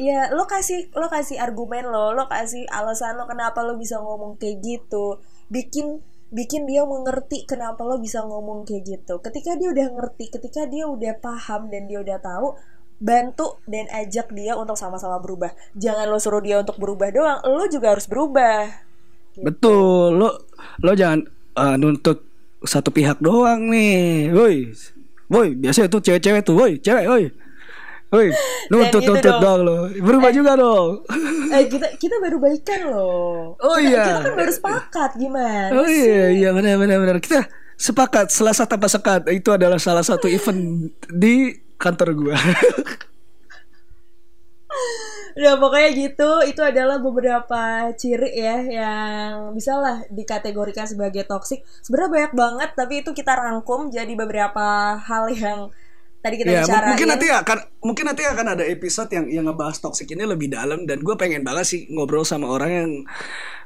Ya 0.00 0.20
lo 0.32 0.48
kasih 0.48 0.88
lo 0.96 1.12
kasih 1.12 1.36
argumen 1.36 1.88
lo 1.88 2.16
lo 2.16 2.24
kasih 2.30 2.64
alasan 2.72 3.20
lo 3.20 3.28
kenapa 3.28 3.60
lo 3.60 3.76
bisa 3.76 4.00
ngomong 4.00 4.40
kayak 4.40 4.64
gitu. 4.64 5.20
Bikin 5.52 6.00
bikin 6.30 6.66
dia 6.66 6.86
mengerti 6.86 7.42
kenapa 7.44 7.82
lo 7.82 7.98
bisa 7.98 8.22
ngomong 8.22 8.62
kayak 8.62 8.86
gitu. 8.86 9.18
Ketika 9.18 9.58
dia 9.58 9.68
udah 9.74 9.86
ngerti 9.98 10.30
ketika 10.30 10.66
dia 10.70 10.86
udah 10.86 11.18
paham 11.18 11.68
dan 11.68 11.90
dia 11.90 11.98
udah 12.00 12.18
tahu 12.22 12.54
bantu 13.02 13.58
dan 13.66 13.90
ajak 13.90 14.30
dia 14.30 14.54
untuk 14.54 14.78
sama-sama 14.78 15.18
berubah. 15.18 15.50
Jangan 15.74 16.06
lo 16.06 16.18
suruh 16.22 16.42
dia 16.42 16.62
untuk 16.62 16.78
berubah 16.78 17.10
doang 17.10 17.38
lo 17.44 17.66
juga 17.66 17.92
harus 17.92 18.06
berubah. 18.06 18.88
Gitu. 19.30 19.46
betul 19.46 20.18
lo 20.18 20.50
lo 20.82 20.92
jangan 20.94 21.22
uh, 21.54 21.78
nuntut 21.78 22.26
satu 22.62 22.94
pihak 22.94 23.18
doang 23.18 23.70
nih. 23.70 24.30
Woi 24.30 24.70
woi 25.30 25.54
biasa 25.54 25.86
itu 25.86 25.98
cewek-cewek 25.98 26.42
tuh 26.42 26.54
woi 26.58 26.78
cewek 26.78 27.06
woi 27.06 27.24
Woi, 28.10 28.34
nuntut 28.74 29.06
gitu 29.06 29.14
nuntut 29.14 29.36
dong 29.38 29.60
lo. 29.62 29.76
Berubah 30.02 30.30
eh, 30.30 30.34
juga 30.34 30.58
dong. 30.58 31.06
Eh 31.54 31.70
kita 31.70 31.94
kita 31.94 32.18
baru 32.18 32.42
baikan 32.42 32.90
loh. 32.90 33.54
Oh 33.62 33.78
kita, 33.78 33.86
iya. 33.86 34.02
Kita 34.02 34.20
kan 34.26 34.34
baru 34.34 34.52
sepakat 34.52 35.10
gimana? 35.14 35.70
Oh 35.78 35.86
iya 35.86 36.26
iya 36.34 36.48
benar 36.50 36.74
benar 36.82 36.98
benar. 36.98 37.16
Kita 37.22 37.46
sepakat 37.78 38.34
Selasa 38.34 38.66
tanpa 38.66 38.90
sekat 38.90 39.30
itu 39.30 39.54
adalah 39.54 39.78
salah 39.78 40.02
satu 40.02 40.26
event 40.26 40.90
di 41.06 41.54
kantor 41.78 42.08
gua. 42.18 42.36
Udah 45.38 45.54
pokoknya 45.62 45.90
gitu 45.94 46.30
Itu 46.46 46.62
adalah 46.62 47.02
beberapa 47.02 47.90
ciri 47.98 48.38
ya 48.38 48.62
Yang 48.62 49.34
bisa 49.58 49.72
lah 49.82 49.96
dikategorikan 50.14 50.86
sebagai 50.86 51.26
toxic 51.26 51.66
Sebenarnya 51.82 52.10
banyak 52.10 52.32
banget 52.38 52.70
Tapi 52.78 52.94
itu 53.02 53.10
kita 53.10 53.34
rangkum 53.34 53.90
Jadi 53.90 54.14
beberapa 54.14 54.94
hal 54.94 55.26
yang 55.34 55.74
tadi 56.20 56.34
kita 56.36 56.48
ya, 56.52 56.62
bicarain. 56.64 56.88
Mungkin 56.92 57.08
nanti 57.08 57.26
akan 57.32 57.58
mungkin 57.80 58.04
nanti 58.12 58.22
akan 58.28 58.46
ada 58.56 58.64
episode 58.68 59.10
yang 59.12 59.26
yang 59.28 59.44
ngebahas 59.48 59.80
toxic 59.80 60.12
ini 60.12 60.24
lebih 60.28 60.52
dalam 60.52 60.84
dan 60.84 61.00
gue 61.00 61.16
pengen 61.16 61.42
banget 61.42 61.66
sih 61.66 61.80
ngobrol 61.88 62.28
sama 62.28 62.48
orang 62.48 62.70
yang 62.70 62.90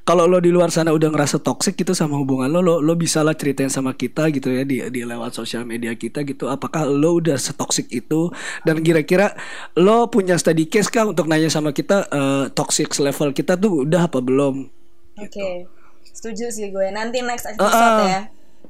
kalau 0.04 0.28
lo 0.28 0.36
di 0.36 0.52
luar 0.52 0.68
sana 0.68 0.92
udah 0.92 1.08
ngerasa 1.08 1.40
toxic 1.40 1.80
gitu 1.80 1.96
sama 1.96 2.20
hubungan 2.20 2.52
lo, 2.52 2.60
lo 2.60 2.76
lo 2.84 2.92
bisa 2.92 3.24
lah 3.24 3.32
ceritain 3.32 3.72
sama 3.72 3.96
kita 3.96 4.28
gitu 4.30 4.52
ya 4.52 4.62
di 4.62 4.84
di 4.92 5.00
lewat 5.02 5.34
sosial 5.34 5.66
media 5.66 5.96
kita 5.98 6.22
gitu. 6.22 6.46
Apakah 6.46 6.86
lo 6.86 7.18
udah 7.18 7.40
setoxic 7.40 7.90
itu 7.90 8.30
dan 8.62 8.84
kira-kira 8.84 9.34
lo 9.74 10.06
punya 10.12 10.38
study 10.38 10.70
case 10.70 10.92
kah 10.92 11.08
untuk 11.08 11.26
nanya 11.26 11.50
sama 11.50 11.74
kita 11.74 12.06
uh, 12.12 12.44
toxic 12.52 12.92
level 13.00 13.34
kita 13.34 13.58
tuh 13.58 13.88
udah 13.88 14.06
apa 14.06 14.20
belum? 14.22 14.68
Oke, 15.14 15.30
okay. 15.30 15.54
gitu. 15.64 16.12
setuju 16.12 16.44
sih 16.52 16.66
gue. 16.70 16.86
Nanti 16.92 17.24
next 17.24 17.48
episode 17.50 17.72
uh, 17.72 17.98
uh, 17.98 18.06
ya 18.06 18.22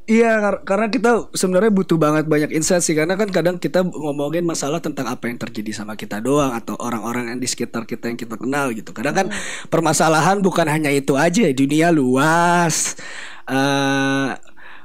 Iya, 0.05 0.61
karena 0.69 0.93
kita 0.93 1.33
sebenarnya 1.33 1.73
butuh 1.73 1.97
banget 1.97 2.29
banyak 2.29 2.53
insight 2.53 2.85
sih 2.85 2.93
karena 2.93 3.17
kan 3.17 3.33
kadang 3.33 3.57
kita 3.57 3.81
ngomongin 3.89 4.45
masalah 4.45 4.77
tentang 4.77 5.09
apa 5.09 5.33
yang 5.33 5.41
terjadi 5.41 5.73
sama 5.81 5.97
kita 5.97 6.21
doang 6.21 6.53
atau 6.53 6.77
orang-orang 6.77 7.33
yang 7.33 7.41
di 7.41 7.49
sekitar 7.49 7.89
kita 7.89 8.13
yang 8.13 8.21
kita 8.21 8.37
kenal 8.37 8.69
gitu. 8.77 8.93
Kadang 8.93 9.17
kan 9.17 9.27
permasalahan 9.73 10.45
bukan 10.45 10.69
hanya 10.69 10.93
itu 10.93 11.17
aja, 11.17 11.49
dunia 11.57 11.89
luas. 11.89 13.01
Uh, 13.49 14.37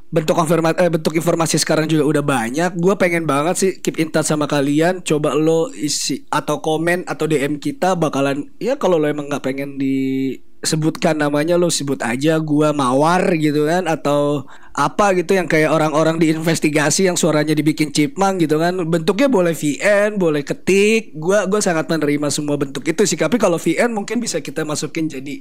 bentuk 0.07 0.39
konfirmasi 0.39 0.87
eh, 0.87 0.89
bentuk 0.89 1.11
informasi 1.11 1.55
sekarang 1.59 1.91
juga 1.91 2.07
udah 2.07 2.23
banyak. 2.23 2.71
Gue 2.79 2.95
pengen 2.95 3.27
banget 3.27 3.55
sih 3.59 3.71
keep 3.83 3.99
in 3.99 4.15
touch 4.15 4.31
sama 4.31 4.47
kalian. 4.47 5.03
Coba 5.03 5.35
lo 5.35 5.67
isi 5.75 6.23
atau 6.31 6.63
komen 6.63 7.03
atau 7.03 7.27
DM 7.27 7.59
kita 7.59 7.99
bakalan 7.99 8.47
ya 8.55 8.79
kalau 8.79 8.95
lo 8.95 9.11
emang 9.11 9.27
nggak 9.27 9.43
pengen 9.43 9.75
di 9.75 10.31
sebutkan 10.59 11.15
namanya 11.15 11.55
lo 11.55 11.71
sebut 11.71 12.03
aja 12.03 12.35
gua 12.43 12.75
mawar 12.75 13.31
gitu 13.39 13.63
kan 13.63 13.87
atau 13.87 14.43
apa 14.75 15.15
gitu 15.15 15.31
yang 15.35 15.47
kayak 15.47 15.71
orang-orang 15.71 16.19
diinvestigasi 16.19 17.07
yang 17.07 17.15
suaranya 17.15 17.55
dibikin 17.55 17.95
chipmang 17.95 18.35
gitu 18.43 18.59
kan. 18.59 18.75
Bentuknya 18.87 19.31
boleh 19.31 19.55
VN 19.55 20.19
boleh 20.19 20.43
ketik. 20.43 21.15
Gua 21.15 21.47
gua 21.47 21.63
sangat 21.63 21.87
menerima 21.87 22.27
semua 22.27 22.59
bentuk 22.59 22.83
itu 22.83 23.07
sih. 23.07 23.15
Tapi 23.15 23.39
kalau 23.39 23.55
VN 23.55 23.95
mungkin 23.95 24.19
bisa 24.19 24.43
kita 24.43 24.67
masukin 24.67 25.07
jadi 25.07 25.39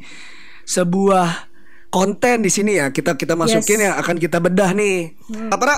sebuah 0.69 1.48
konten 1.89 2.45
di 2.45 2.51
sini 2.53 2.77
ya. 2.77 2.93
Kita 2.93 3.17
kita 3.17 3.33
masukin 3.33 3.81
Yes. 3.81 3.85
yang 3.89 3.95
akan 3.97 4.17
kita 4.17 4.39
bedah 4.39 4.71
nih. 4.77 5.17
Apa 5.49 5.65
Ra? 5.65 5.77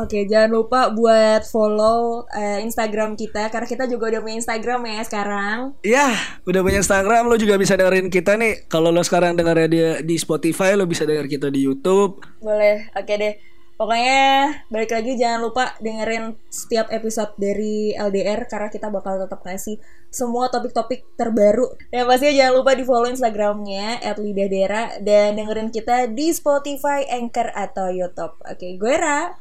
Oke, 0.00 0.24
jangan 0.24 0.50
lupa 0.52 0.88
buat 0.88 1.44
follow 1.44 2.24
eh, 2.32 2.64
Instagram 2.64 3.16
kita 3.16 3.48
karena 3.48 3.68
kita 3.68 3.84
juga 3.84 4.08
udah 4.16 4.20
punya 4.24 4.36
Instagram 4.40 4.80
ya 4.88 5.02
sekarang. 5.04 5.58
Ya, 5.84 6.08
udah 6.44 6.60
punya 6.64 6.80
Instagram 6.80 7.28
lo 7.28 7.36
juga 7.36 7.60
bisa 7.60 7.76
dengerin 7.76 8.08
kita 8.08 8.40
nih. 8.40 8.64
Kalau 8.68 8.88
lo 8.88 9.04
sekarang 9.04 9.36
dengar 9.36 9.56
di, 9.68 9.80
di 10.04 10.16
Spotify, 10.16 10.72
lo 10.72 10.88
bisa 10.88 11.04
denger 11.04 11.28
kita 11.28 11.48
di 11.52 11.64
YouTube. 11.64 12.24
Boleh, 12.40 12.88
oke 12.96 13.14
deh. 13.16 13.49
Pokoknya 13.80 14.60
balik 14.68 14.92
lagi 14.92 15.16
jangan 15.16 15.40
lupa 15.40 15.72
dengerin 15.80 16.36
setiap 16.52 16.92
episode 16.92 17.32
dari 17.40 17.96
LDR 17.96 18.44
karena 18.44 18.68
kita 18.68 18.92
bakal 18.92 19.16
tetap 19.16 19.40
kasih 19.40 19.80
semua 20.12 20.52
topik-topik 20.52 21.16
terbaru. 21.16 21.72
Dan 21.88 22.04
pastinya 22.04 22.44
jangan 22.44 22.54
lupa 22.60 22.76
di 22.76 22.84
follow 22.84 23.08
Instagramnya 23.08 24.04
@lidahdera 24.20 25.00
dan 25.00 25.40
dengerin 25.40 25.72
kita 25.72 26.12
di 26.12 26.28
Spotify, 26.28 27.08
Anchor 27.08 27.56
atau 27.56 27.88
YouTube. 27.88 28.36
Oke, 28.44 28.76
gue 28.76 28.94
Ra. 29.00 29.32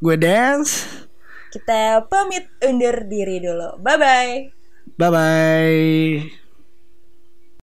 Gue 0.00 0.16
Dance. 0.16 0.88
Kita 1.52 2.08
pamit 2.08 2.48
undur 2.64 3.04
diri 3.04 3.36
dulu. 3.36 3.76
Bye 3.84 3.98
bye. 4.00 4.34
Bye 4.96 5.10
bye. 5.12 6.47